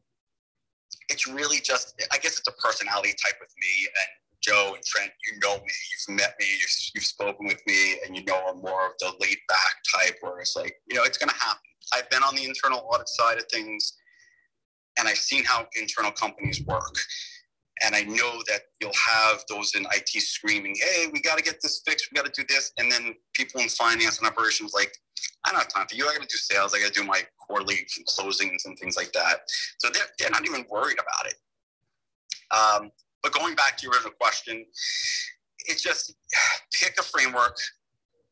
it's 1.09 1.27
really 1.27 1.61
just 1.61 1.95
i 2.13 2.19
guess 2.19 2.39
it's 2.39 2.49
a 2.49 2.53
personality 2.53 3.11
type 3.11 3.37
with 3.41 3.53
me 3.61 3.89
and 3.89 4.09
Joe 4.43 4.73
and 4.75 4.85
Trent, 4.85 5.11
you 5.27 5.39
know 5.41 5.55
me, 5.55 5.61
you've 5.63 6.17
met 6.17 6.35
me, 6.39 6.47
you've, 6.47 6.91
you've 6.95 7.05
spoken 7.05 7.47
with 7.47 7.61
me, 7.67 7.97
and 8.07 8.17
you 8.17 8.25
know 8.25 8.41
I'm 8.49 8.61
more 8.61 8.87
of 8.87 8.93
the 8.99 9.13
laid 9.21 9.39
back 9.49 9.75
type 9.95 10.17
where 10.21 10.39
it's 10.39 10.57
like, 10.57 10.75
you 10.89 10.97
know, 10.97 11.05
it's 11.05 11.19
going 11.19 11.31
to 11.31 11.37
happen. 11.37 11.61
I've 11.93 12.09
been 12.11 12.23
on 12.23 12.35
the 12.37 12.45
internal 12.45 12.87
audit 12.91 13.09
side 13.09 13.39
of 13.39 13.45
things, 13.51 13.95
and 14.99 15.09
I've 15.09 15.19
seen 15.19 15.45
how 15.45 15.67
internal 15.81 16.13
companies 16.13 16.63
work. 16.67 16.97
And 17.85 17.95
I 17.95 18.03
know 18.03 18.43
that 18.49 18.63
you'll 18.81 18.91
have 18.93 19.45
those 19.49 19.75
in 19.77 19.87
IT 19.93 20.09
screaming, 20.21 20.75
hey, 20.81 21.07
we 21.13 21.21
got 21.21 21.39
to 21.39 21.45
get 21.45 21.59
this 21.63 21.81
fixed, 21.87 22.09
we 22.11 22.17
got 22.17 22.33
to 22.33 22.43
do 22.43 22.47
this. 22.49 22.73
And 22.77 22.91
then 22.91 23.15
people 23.35 23.61
in 23.61 23.69
finance 23.69 24.19
and 24.19 24.27
operations, 24.27 24.73
like, 24.75 24.93
I 25.47 25.51
don't 25.51 25.61
have 25.61 25.69
time 25.69 25.87
for 25.89 25.95
you. 25.95 26.05
I 26.05 26.13
got 26.15 26.23
to 26.23 26.29
do 26.29 26.37
sales, 26.37 26.75
I 26.75 26.81
got 26.81 26.93
to 26.93 27.01
do 27.01 27.07
my 27.07 27.23
quarterly 27.39 27.87
closings 28.09 28.65
and 28.65 28.77
things 28.79 28.97
like 28.97 29.13
that. 29.13 29.43
So 29.79 29.89
they're, 29.93 30.03
they're 30.19 30.31
not 30.31 30.45
even 30.45 30.65
worried 30.69 30.99
about 30.99 31.27
it. 31.27 31.35
Um, 32.51 32.91
but 33.23 33.33
going 33.33 33.55
back 33.55 33.77
to 33.77 33.85
your 33.85 33.93
original 33.93 34.13
question, 34.21 34.65
it's 35.67 35.83
just 35.83 36.15
pick 36.73 36.95
a 36.99 37.03
framework, 37.03 37.57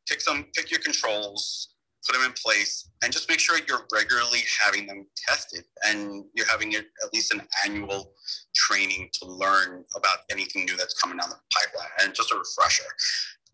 pick 0.09 0.21
some, 0.21 0.47
pick 0.55 0.71
your 0.71 0.81
controls, 0.81 1.75
put 2.07 2.15
them 2.17 2.25
in 2.25 2.33
place, 2.33 2.89
and 3.03 3.13
just 3.13 3.29
make 3.29 3.41
sure 3.41 3.59
you're 3.69 3.87
regularly 3.93 4.41
having 4.61 4.87
them 4.87 5.07
tested 5.27 5.65
and 5.87 6.25
you're 6.35 6.47
having 6.47 6.75
at 6.75 6.85
least 7.13 7.33
an 7.35 7.43
annual 7.65 8.13
training 8.55 9.09
to 9.13 9.27
learn 9.27 9.85
about 9.97 10.19
anything 10.31 10.65
new 10.65 10.77
that's 10.77 10.99
coming 11.01 11.19
down 11.19 11.31
the 11.31 11.37
pipeline 11.53 11.91
and 12.03 12.15
just 12.15 12.33
a 12.33 12.37
refresher. 12.37 12.85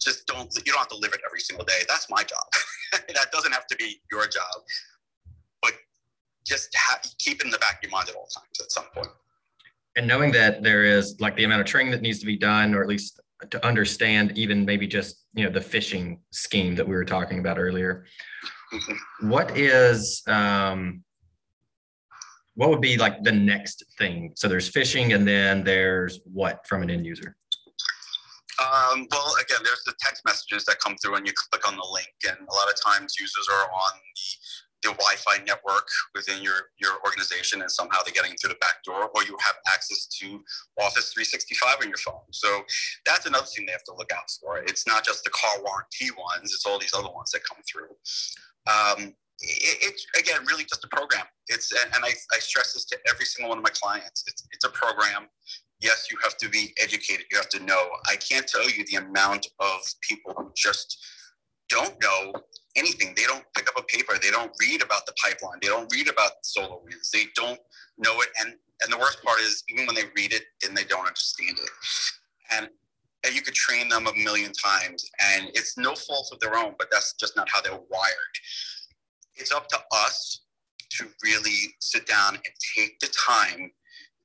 Just 0.00 0.26
don't 0.26 0.52
you 0.54 0.72
don't 0.72 0.78
have 0.78 0.88
to 0.88 0.96
live 0.96 1.12
it 1.12 1.20
every 1.24 1.40
single 1.40 1.64
day. 1.64 1.82
That's 1.88 2.10
my 2.10 2.24
job. 2.24 2.44
that 2.92 3.32
doesn't 3.32 3.52
have 3.52 3.66
to 3.68 3.76
be 3.76 4.00
your 4.10 4.26
job, 4.26 4.42
but 5.62 5.72
just 6.46 6.68
ha- 6.76 7.00
keep 7.18 7.40
it 7.40 7.44
in 7.44 7.50
the 7.50 7.58
back 7.58 7.76
of 7.76 7.82
your 7.84 7.92
mind 7.92 8.08
at 8.08 8.16
all 8.16 8.26
times 8.26 8.60
at 8.60 8.72
some 8.72 8.84
point 8.94 9.08
and 9.96 10.06
knowing 10.06 10.32
that 10.32 10.62
there 10.62 10.84
is 10.84 11.20
like 11.20 11.36
the 11.36 11.44
amount 11.44 11.60
of 11.60 11.66
training 11.66 11.92
that 11.92 12.02
needs 12.02 12.18
to 12.20 12.26
be 12.26 12.36
done 12.36 12.74
or 12.74 12.82
at 12.82 12.88
least 12.88 13.20
to 13.50 13.64
understand 13.66 14.36
even 14.36 14.64
maybe 14.64 14.86
just 14.86 15.24
you 15.34 15.44
know 15.44 15.50
the 15.50 15.60
phishing 15.60 16.18
scheme 16.30 16.74
that 16.74 16.86
we 16.86 16.94
were 16.94 17.04
talking 17.04 17.38
about 17.38 17.58
earlier 17.58 18.04
what 19.20 19.56
is 19.56 20.22
um 20.28 21.02
what 22.54 22.70
would 22.70 22.80
be 22.80 22.96
like 22.96 23.22
the 23.22 23.32
next 23.32 23.84
thing 23.98 24.32
so 24.34 24.48
there's 24.48 24.70
phishing 24.70 25.14
and 25.14 25.26
then 25.26 25.64
there's 25.64 26.20
what 26.24 26.66
from 26.66 26.82
an 26.82 26.90
end 26.90 27.04
user 27.04 27.36
um, 28.60 29.08
well, 29.10 29.34
again, 29.40 29.58
there's 29.64 29.82
the 29.86 29.94
text 29.98 30.22
messages 30.24 30.64
that 30.66 30.78
come 30.78 30.96
through 30.98 31.16
and 31.16 31.26
you 31.26 31.32
click 31.50 31.66
on 31.66 31.74
the 31.74 31.88
link. 31.92 32.14
And 32.28 32.36
a 32.38 32.54
lot 32.54 32.68
of 32.68 32.80
times 32.80 33.14
users 33.18 33.48
are 33.50 33.64
on 33.64 33.92
the 34.14 34.20
the 34.82 34.90
Wi-Fi 34.90 35.44
network 35.44 35.88
within 36.14 36.42
your 36.42 36.70
your 36.78 36.98
organization, 37.04 37.62
and 37.62 37.70
somehow 37.70 37.98
they're 38.04 38.14
getting 38.14 38.36
through 38.36 38.50
the 38.50 38.60
back 38.60 38.82
door, 38.84 39.10
or 39.14 39.22
you 39.24 39.36
have 39.40 39.56
access 39.72 40.06
to 40.20 40.42
Office 40.80 41.12
365 41.12 41.76
on 41.82 41.88
your 41.88 41.98
phone. 41.98 42.26
So 42.30 42.62
that's 43.06 43.26
another 43.26 43.46
thing 43.46 43.66
they 43.66 43.72
have 43.72 43.84
to 43.84 43.94
look 43.96 44.12
out 44.12 44.30
for. 44.40 44.58
It's 44.58 44.86
not 44.86 45.04
just 45.04 45.24
the 45.24 45.30
car 45.30 45.62
warranty 45.62 46.10
ones; 46.16 46.52
it's 46.52 46.66
all 46.66 46.78
these 46.78 46.94
other 46.94 47.10
ones 47.10 47.30
that 47.30 47.42
come 47.44 47.62
through. 47.70 47.94
Um, 48.66 49.14
it, 49.40 49.78
it's 49.82 50.06
again 50.18 50.44
really 50.46 50.64
just 50.64 50.84
a 50.84 50.88
program. 50.88 51.24
It's 51.48 51.72
and 51.72 52.04
I, 52.04 52.12
I 52.32 52.38
stress 52.38 52.74
this 52.74 52.84
to 52.86 52.98
every 53.08 53.24
single 53.24 53.50
one 53.50 53.58
of 53.58 53.64
my 53.64 53.70
clients. 53.70 54.24
It's 54.26 54.46
it's 54.52 54.64
a 54.64 54.70
program. 54.70 55.28
Yes, 55.80 56.08
you 56.10 56.18
have 56.22 56.36
to 56.38 56.48
be 56.48 56.72
educated. 56.80 57.26
You 57.30 57.38
have 57.38 57.48
to 57.50 57.64
know. 57.64 57.90
I 58.06 58.14
can't 58.16 58.46
tell 58.46 58.70
you 58.70 58.84
the 58.86 58.98
amount 58.98 59.48
of 59.58 59.80
people 60.08 60.32
who 60.36 60.52
just 60.56 60.96
don't 61.68 62.00
know 62.00 62.32
anything. 62.76 63.14
They 63.16 63.24
don't 63.24 63.44
pick 63.56 63.68
up 63.68 63.78
a 63.78 63.82
paper. 63.82 64.14
They 64.20 64.30
don't 64.30 64.52
read 64.60 64.82
about 64.82 65.06
the 65.06 65.12
pipeline. 65.22 65.58
They 65.60 65.68
don't 65.68 65.92
read 65.92 66.08
about 66.08 66.32
SolarWinds. 66.44 67.10
They 67.12 67.24
don't 67.34 67.58
know 67.98 68.20
it. 68.20 68.28
And 68.40 68.54
and 68.82 68.92
the 68.92 68.98
worst 68.98 69.22
part 69.22 69.40
is 69.40 69.62
even 69.70 69.86
when 69.86 69.94
they 69.94 70.04
read 70.16 70.32
it, 70.32 70.42
then 70.60 70.74
they 70.74 70.84
don't 70.84 71.06
understand 71.06 71.56
it. 71.58 71.70
And, 72.50 72.68
and 73.24 73.34
you 73.34 73.42
could 73.42 73.54
train 73.54 73.88
them 73.88 74.06
a 74.06 74.14
million 74.14 74.52
times, 74.52 75.08
and 75.20 75.48
it's 75.54 75.78
no 75.78 75.94
fault 75.94 76.30
of 76.32 76.40
their 76.40 76.56
own, 76.56 76.74
but 76.78 76.88
that's 76.90 77.14
just 77.14 77.36
not 77.36 77.48
how 77.48 77.60
they're 77.60 77.72
wired. 77.72 78.34
It's 79.36 79.52
up 79.52 79.68
to 79.68 79.78
us 79.92 80.42
to 80.98 81.06
really 81.22 81.74
sit 81.80 82.06
down 82.06 82.34
and 82.34 82.54
take 82.76 82.98
the 83.00 83.08
time 83.08 83.70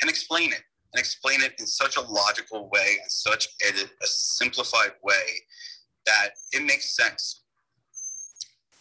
and 0.02 0.10
explain 0.10 0.52
it 0.52 0.64
and 0.94 1.00
explain 1.00 1.42
it 1.42 1.54
in 1.60 1.68
such 1.68 1.98
a 1.98 2.02
logical 2.02 2.70
way 2.70 2.98
and 3.02 3.12
such 3.12 3.48
a, 3.64 3.74
a 3.74 4.08
simplified 4.08 4.94
way 5.04 5.42
that 6.06 6.30
it 6.52 6.64
makes 6.64 6.96
sense 6.96 7.44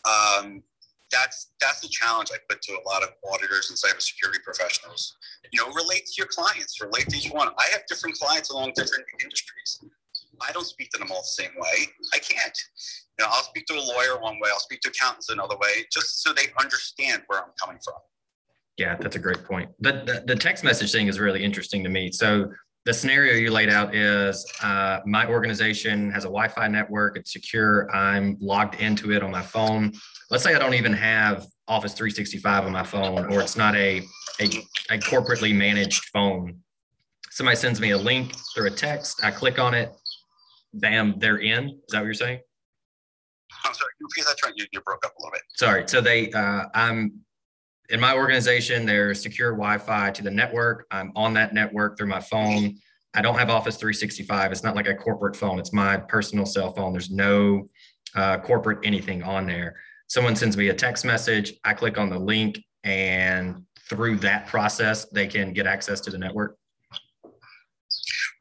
um, 0.07 0.63
that's 1.13 1.53
that's 1.61 1.81
the 1.81 1.89
challenge 1.89 2.31
I 2.33 2.39
put 2.49 2.63
to 2.63 2.73
a 2.73 2.83
lot 2.89 3.03
of 3.03 3.11
auditors 3.33 3.71
and 3.71 3.79
cybersecurity 3.79 4.43
professionals. 4.43 5.17
You 5.53 5.61
know, 5.61 5.73
relate 5.73 6.07
to 6.07 6.13
your 6.19 6.27
clients, 6.27 6.81
relate 6.81 7.09
to 7.09 7.17
each 7.17 7.31
one. 7.31 7.49
I 7.49 7.65
have 7.73 7.83
different 7.89 8.19
clients 8.19 8.51
along 8.51 8.73
different 8.75 9.05
industries. 9.23 9.85
I 10.47 10.53
don't 10.53 10.67
speak 10.67 10.91
to 10.91 10.99
them 10.99 11.11
all 11.11 11.23
the 11.23 11.43
same 11.43 11.53
way. 11.57 11.87
I 12.13 12.19
can't. 12.19 12.59
You 13.19 13.25
know, 13.25 13.31
I'll 13.33 13.45
speak 13.45 13.67
to 13.67 13.75
a 13.75 13.81
lawyer 13.81 14.21
one 14.21 14.35
way, 14.41 14.51
I'll 14.53 14.61
speak 14.61 14.81
to 14.83 14.91
accountants 14.91 15.31
another 15.31 15.57
way, 15.57 15.87
just 15.91 16.23
so 16.23 16.33
they 16.33 16.49
understand 16.61 17.23
where 17.29 17.41
I'm 17.41 17.53
coming 17.59 17.79
from. 17.83 17.95
Yeah, 18.77 18.97
that's 19.01 19.17
a 19.17 19.19
great 19.19 19.43
point. 19.45 19.71
The, 19.81 19.93
the, 19.93 20.23
the 20.27 20.37
text 20.37 20.63
message 20.63 20.93
thing 20.93 21.09
is 21.09 21.19
really 21.19 21.43
interesting 21.43 21.83
to 21.85 21.89
me. 21.89 22.13
So 22.13 22.53
the 22.87 22.95
scenario 22.95 23.35
you 23.35 23.51
laid 23.51 23.69
out 23.69 23.97
is 23.97 24.47
uh, 24.63 25.01
my 25.05 25.27
organization 25.27 26.09
has 26.13 26.23
a 26.23 26.29
Wi-Fi 26.29 26.69
network. 26.69 27.17
It's 27.17 27.33
secure. 27.33 27.93
I'm 27.93 28.37
logged 28.41 28.77
into 28.77 29.13
it 29.13 29.25
on 29.25 29.33
my 29.33 29.43
phone. 29.43 29.93
Let's 30.31 30.45
say 30.45 30.55
I 30.55 30.59
don't 30.61 30.75
even 30.75 30.93
have 30.93 31.47
Office 31.67 31.95
365 31.95 32.65
on 32.65 32.71
my 32.71 32.85
phone, 32.85 33.27
or 33.33 33.41
it's 33.41 33.57
not 33.57 33.75
a, 33.75 34.03
a, 34.41 34.45
a 34.91 34.99
corporately 34.99 35.53
managed 35.53 36.05
phone. 36.13 36.61
Somebody 37.31 37.57
sends 37.57 37.81
me 37.81 37.91
a 37.91 37.99
link 37.99 38.35
through 38.55 38.69
a 38.69 38.71
text. 38.71 39.21
I 39.25 39.33
click 39.33 39.59
on 39.59 39.75
it. 39.75 39.93
Bam, 40.73 41.17
they're 41.19 41.39
in. 41.39 41.71
Is 41.71 41.75
that 41.89 41.99
what 41.99 42.05
you're 42.05 42.15
saying? 42.15 42.39
I'm 43.65 43.75
sorry. 43.75 43.91
Repeat 44.01 44.27
that. 44.27 44.53
You, 44.55 44.65
you 44.73 44.81
broke 44.83 45.05
up 45.05 45.13
a 45.19 45.23
little 45.23 45.33
bit. 45.33 45.43
Sorry. 45.57 45.83
So 45.89 46.01
they, 46.01 46.31
uh, 46.31 46.67
I'm 46.73 47.26
in 47.91 48.01
my 48.01 48.15
organization, 48.15 48.87
there's 48.87 49.23
secure 49.23 49.53
Wi-Fi 49.53 50.11
to 50.11 50.23
the 50.23 50.31
network. 50.31 50.87
I'm 50.91 51.13
on 51.15 51.35
that 51.35 51.55
network 51.55 51.97
through 51.97 52.09
my 52.09 52.21
phone. 52.21 52.77
I 53.15 53.23
don't 53.23 53.39
have 53.39 53.49
Office 53.49 53.77
365. 53.77 54.53
It's 54.53 54.63
not 54.63 54.77
like 54.77 54.89
a 54.89 54.95
corporate 54.95 55.37
phone. 55.37 55.59
It's 55.59 55.73
my 55.73 55.97
personal 55.97 56.47
cell 56.47 56.73
phone. 56.73 56.93
There's 56.93 57.11
no 57.11 57.69
uh, 58.15 58.39
corporate 58.39 58.81
anything 58.85 59.23
on 59.23 59.47
there. 59.47 59.77
Someone 60.09 60.37
sends 60.37 60.57
me 60.57 60.69
a 60.69 60.75
text 60.75 61.05
message. 61.05 61.55
I 61.65 61.75
click 61.75 61.99
on 61.99 62.11
the 62.11 62.19
link, 62.19 62.59
and 62.85 63.65
through 63.89 64.17
that 64.19 64.47
process, 64.47 65.07
they 65.07 65.27
can 65.27 65.53
get 65.53 65.67
access 65.67 66.01
to 66.03 66.11
the 66.11 66.19
network. 66.19 66.57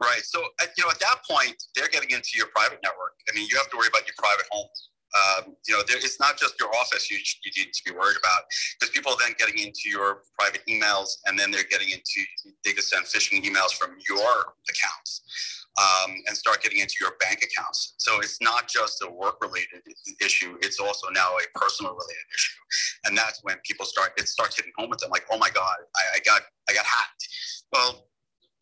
Right. 0.02 0.22
So, 0.24 0.42
you 0.78 0.84
know, 0.84 0.92
at 0.92 1.00
that 1.00 1.18
point, 1.30 1.56
they're 1.76 1.88
getting 1.88 2.12
into 2.12 2.32
your 2.36 2.48
private 2.48 2.80
network. 2.84 3.14
I 3.30 3.36
mean, 3.36 3.48
you 3.50 3.58
have 3.58 3.70
to 3.70 3.78
worry 3.78 3.88
about 3.88 4.06
your 4.06 4.16
private 4.18 4.46
home 4.52 4.68
um, 5.16 5.56
you 5.68 5.74
know, 5.74 5.82
it's 5.88 6.20
not 6.20 6.38
just 6.38 6.60
your 6.60 6.70
office 6.76 7.10
you, 7.10 7.18
you 7.18 7.52
need 7.64 7.74
to 7.74 7.84
be 7.86 7.92
worried 7.92 8.18
about 8.20 8.44
because 8.80 8.92
people 8.92 9.14
are 9.14 9.18
then 9.24 9.36
getting 9.38 9.60
into 9.60 9.88
your 9.88 10.24
private 10.38 10.62
emails 10.68 11.18
and 11.26 11.40
then 11.40 11.52
they're 11.52 11.70
getting 11.70 11.90
into, 11.90 12.22
they 12.64 12.74
can 12.74 12.84
send 12.84 13.06
phishing 13.06 13.44
emails 13.44 13.74
from 13.74 13.96
your 14.10 14.54
accounts 14.70 15.66
um, 15.78 16.16
and 16.28 16.36
start 16.36 16.62
getting 16.62 16.80
into 16.80 16.96
your 17.00 17.12
bank 17.20 17.44
accounts. 17.44 17.96
So 17.98 18.20
it's 18.20 18.42
not 18.42 18.68
just 18.68 19.02
a 19.04 19.10
work 19.10 19.42
related 19.42 19.82
issue, 20.22 20.58
it's 20.62 20.80
also 20.80 21.08
now 21.10 21.30
a 21.30 21.60
personal 21.60 21.94
related 21.94 22.28
issue. 22.34 22.60
And 23.06 23.18
that's 23.18 23.40
when 23.44 23.58
people 23.64 23.86
start, 23.86 24.14
it 24.18 24.28
starts 24.28 24.58
hitting 24.58 24.74
home 24.78 24.90
with 24.90 25.00
them 25.00 25.12
like, 25.12 25.26
oh 25.32 25.38
my 25.38 25.50
God, 25.50 25.76
I, 25.96 26.18
I 26.18 26.20
got, 26.26 26.42
I 26.70 26.74
got 26.74 26.86
hacked. 26.86 27.28
Well, 27.72 28.08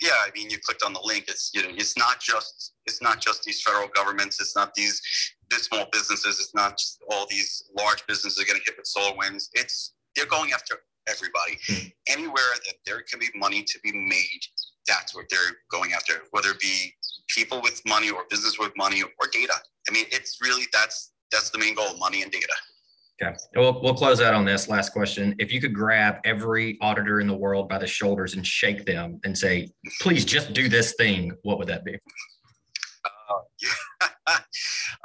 yeah, 0.02 0.20
I 0.26 0.32
mean, 0.36 0.50
you 0.50 0.58
clicked 0.60 0.84
on 0.84 0.92
the 0.92 1.02
link. 1.04 1.26
It's 1.28 1.52
you 1.54 1.64
know, 1.64 1.70
it's 1.72 1.98
not 1.98 2.20
just 2.20 2.74
it's 2.86 3.02
not 3.02 3.22
just 3.22 3.44
these 3.44 3.62
federal 3.62 3.88
governments. 3.88 4.42
It's 4.42 4.56
not 4.56 4.74
these 4.74 5.02
small 5.62 5.86
businesses. 5.92 6.40
It's 6.40 6.54
not 6.54 6.78
just 6.78 7.04
all 7.10 7.26
these 7.30 7.64
large 7.78 8.06
businesses 8.08 8.44
getting 8.44 8.62
hit 8.66 8.76
with 8.78 8.86
SolarWinds. 8.86 9.50
It's 9.54 9.94
they're 10.16 10.26
going 10.26 10.52
after 10.52 10.76
everybody. 11.08 11.58
Mm-hmm. 11.70 11.88
Anywhere 12.10 12.54
that 12.66 12.76
there 12.86 13.02
can 13.10 13.20
be 13.20 13.28
money 13.36 13.64
to 13.64 13.80
be 13.84 13.92
made, 13.92 14.42
that's 14.88 15.16
what 15.16 15.26
they're 15.30 15.58
going 15.72 15.94
after. 15.94 16.14
Whether 16.32 16.52
it 16.52 16.60
be 16.60 16.94
people 17.34 17.62
with 17.62 17.82
money 17.86 18.10
or 18.10 18.24
business 18.30 18.60
with 18.60 18.72
money 18.78 19.02
or 19.02 19.28
data. 19.32 19.54
I 19.90 19.92
mean, 19.92 20.06
it's 20.12 20.40
really 20.42 20.66
that's 20.74 21.12
that's 21.32 21.50
the 21.50 21.58
main 21.58 21.76
goal: 21.76 21.98
money 21.98 22.22
and 22.22 22.32
data. 22.32 22.54
Okay. 23.22 23.36
We'll, 23.56 23.82
we'll 23.82 23.94
close 23.94 24.22
out 24.22 24.34
on 24.34 24.44
this 24.44 24.68
last 24.68 24.92
question. 24.92 25.36
If 25.38 25.52
you 25.52 25.62
could 25.62 25.74
grab 25.74 26.18
every 26.26 26.78
auditor 26.82 27.20
in 27.20 27.28
the 27.28 27.36
world 27.36 27.70
by 27.70 27.78
the 27.78 27.88
shoulders 27.88 28.36
and 28.36 28.46
shake 28.46 28.86
them 28.86 29.20
and 29.24 29.38
say, 29.38 29.70
please 30.02 30.26
just 30.26 30.54
do 30.54 30.68
this 30.68 30.96
thing, 30.96 31.32
what 31.44 31.60
would 31.60 31.68
that 31.68 31.86
be? 31.86 31.98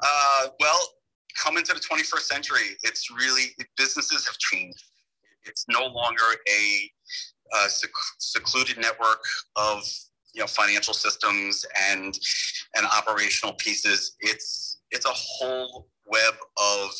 Uh, 0.00 0.46
well, 0.60 0.78
coming 1.36 1.64
to 1.64 1.74
the 1.74 1.80
21st 1.80 2.20
century, 2.20 2.76
it's 2.82 3.10
really, 3.10 3.46
businesses 3.76 4.26
have 4.26 4.38
changed. 4.38 4.82
It's 5.44 5.64
no 5.68 5.86
longer 5.86 6.22
a 6.48 6.90
uh, 7.54 7.68
sec- 7.68 7.90
secluded 8.18 8.78
network 8.78 9.22
of 9.56 9.82
you 10.34 10.40
know 10.40 10.46
financial 10.46 10.94
systems 10.94 11.64
and 11.90 12.18
and 12.76 12.86
operational 12.86 13.54
pieces. 13.54 14.16
It's 14.20 14.78
it's 14.90 15.06
a 15.06 15.12
whole 15.12 15.88
web 16.06 16.34
of 16.56 16.90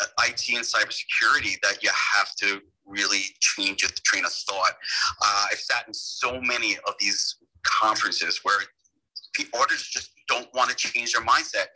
uh, 0.00 0.06
IT 0.28 0.48
and 0.54 0.64
cybersecurity 0.64 1.60
that 1.62 1.82
you 1.82 1.90
have 2.14 2.34
to 2.36 2.60
really 2.86 3.22
change 3.40 3.82
the 3.82 4.00
train 4.04 4.24
of 4.24 4.32
thought. 4.32 4.72
Uh, 5.22 5.46
I've 5.50 5.58
sat 5.58 5.86
in 5.86 5.94
so 5.94 6.40
many 6.40 6.76
of 6.86 6.94
these 6.98 7.36
conferences 7.64 8.40
where 8.42 8.60
the 9.38 9.46
auditors 9.54 9.88
just 9.88 10.11
don't 10.28 10.48
want 10.54 10.70
to 10.70 10.76
change 10.76 11.12
their 11.12 11.22
mindset. 11.22 11.66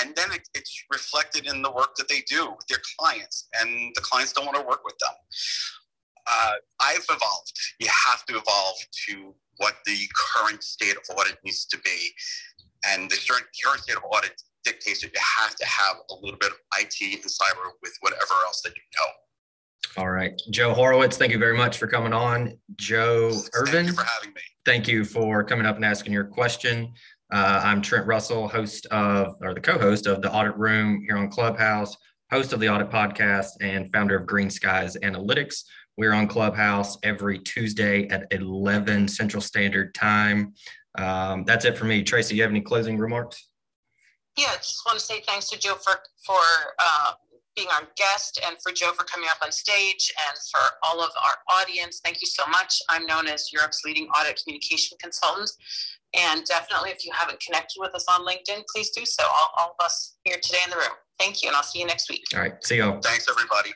And 0.00 0.14
then 0.16 0.32
it, 0.32 0.48
it's 0.54 0.84
reflected 0.92 1.46
in 1.46 1.62
the 1.62 1.70
work 1.70 1.94
that 1.96 2.08
they 2.08 2.22
do 2.28 2.46
with 2.46 2.66
their 2.68 2.80
clients, 2.98 3.48
and 3.60 3.92
the 3.94 4.00
clients 4.00 4.32
don't 4.32 4.46
want 4.46 4.58
to 4.58 4.66
work 4.66 4.84
with 4.84 4.96
them. 4.98 5.14
Uh, 6.28 6.52
I've 6.80 7.04
evolved. 7.08 7.52
You 7.78 7.88
have 8.08 8.24
to 8.26 8.36
evolve 8.36 8.76
to 9.08 9.34
what 9.58 9.74
the 9.86 9.96
current 10.34 10.62
state 10.62 10.96
of 10.96 11.16
audit 11.16 11.38
needs 11.44 11.66
to 11.66 11.78
be. 11.78 12.10
And 12.88 13.10
the 13.10 13.18
current 13.64 13.82
state 13.82 13.96
of 13.96 14.02
audit 14.10 14.40
dictates 14.64 15.02
that 15.02 15.12
you 15.14 15.20
have 15.20 15.54
to 15.54 15.66
have 15.66 15.96
a 16.10 16.14
little 16.14 16.38
bit 16.38 16.50
of 16.50 16.56
IT 16.78 16.96
and 17.00 17.24
cyber 17.24 17.70
with 17.82 17.96
whatever 18.00 18.34
else 18.46 18.60
that 18.62 18.70
you 18.74 18.82
know. 18.98 20.02
All 20.02 20.10
right. 20.10 20.38
Joe 20.50 20.74
Horowitz, 20.74 21.16
thank 21.16 21.32
you 21.32 21.38
very 21.38 21.56
much 21.56 21.78
for 21.78 21.86
coming 21.86 22.12
on. 22.12 22.58
Jo 22.76 23.30
Erven. 23.54 23.70
Thank 23.70 23.86
you 23.86 23.92
for 23.94 24.04
having 24.04 24.30
me. 24.34 24.40
Thank 24.64 24.88
you 24.88 25.04
for 25.04 25.42
coming 25.42 25.64
up 25.64 25.76
and 25.76 25.84
asking 25.84 26.12
your 26.12 26.24
question. 26.24 26.92
Uh, 27.32 27.60
I'm 27.64 27.82
Trent 27.82 28.06
Russell, 28.06 28.46
host 28.46 28.86
of, 28.86 29.34
or 29.40 29.52
the 29.52 29.60
co 29.60 29.78
host 29.78 30.06
of 30.06 30.22
the 30.22 30.32
Audit 30.32 30.56
Room 30.56 31.02
here 31.04 31.16
on 31.16 31.28
Clubhouse, 31.28 31.96
host 32.30 32.52
of 32.52 32.60
the 32.60 32.68
Audit 32.68 32.88
Podcast, 32.88 33.48
and 33.60 33.92
founder 33.92 34.16
of 34.16 34.26
Green 34.26 34.48
Skies 34.48 34.96
Analytics. 35.02 35.64
We're 35.96 36.12
on 36.12 36.28
Clubhouse 36.28 36.96
every 37.02 37.40
Tuesday 37.40 38.06
at 38.08 38.28
11 38.30 39.08
Central 39.08 39.40
Standard 39.40 39.92
Time. 39.92 40.54
Um, 40.98 41.42
that's 41.44 41.64
it 41.64 41.76
for 41.76 41.84
me. 41.84 42.04
Tracy, 42.04 42.36
you 42.36 42.42
have 42.42 42.52
any 42.52 42.60
closing 42.60 42.96
remarks? 42.96 43.48
Yeah, 44.36 44.46
I 44.52 44.56
just 44.56 44.82
want 44.86 44.96
to 44.96 45.04
say 45.04 45.20
thanks 45.26 45.50
to 45.50 45.58
Joe 45.58 45.74
for 45.74 45.94
for 46.24 46.38
uh, 46.78 47.12
being 47.56 47.68
our 47.72 47.88
guest 47.96 48.38
and 48.46 48.56
for 48.62 48.70
Joe 48.70 48.92
for 48.92 49.04
coming 49.04 49.28
up 49.30 49.38
on 49.42 49.50
stage 49.50 50.12
and 50.28 50.38
for 50.52 50.60
all 50.82 51.02
of 51.02 51.10
our 51.24 51.58
audience. 51.58 52.00
Thank 52.04 52.20
you 52.20 52.28
so 52.28 52.46
much. 52.46 52.80
I'm 52.88 53.06
known 53.06 53.26
as 53.26 53.50
Europe's 53.52 53.82
leading 53.84 54.06
audit 54.08 54.40
communication 54.44 54.96
consultant. 55.00 55.50
And 56.16 56.44
definitely, 56.44 56.90
if 56.90 57.04
you 57.04 57.12
haven't 57.12 57.40
connected 57.40 57.78
with 57.78 57.94
us 57.94 58.06
on 58.08 58.26
LinkedIn, 58.26 58.64
please 58.74 58.90
do 58.90 59.04
so. 59.04 59.22
All, 59.24 59.50
all 59.58 59.76
of 59.78 59.84
us 59.84 60.16
here 60.24 60.36
today 60.42 60.58
in 60.64 60.70
the 60.70 60.76
room. 60.76 60.96
Thank 61.18 61.42
you, 61.42 61.48
and 61.48 61.56
I'll 61.56 61.62
see 61.62 61.80
you 61.80 61.86
next 61.86 62.08
week. 62.08 62.24
All 62.34 62.40
right. 62.40 62.52
See 62.64 62.76
you 62.76 62.84
all. 62.84 63.00
Thanks, 63.00 63.26
everybody. 63.28 63.70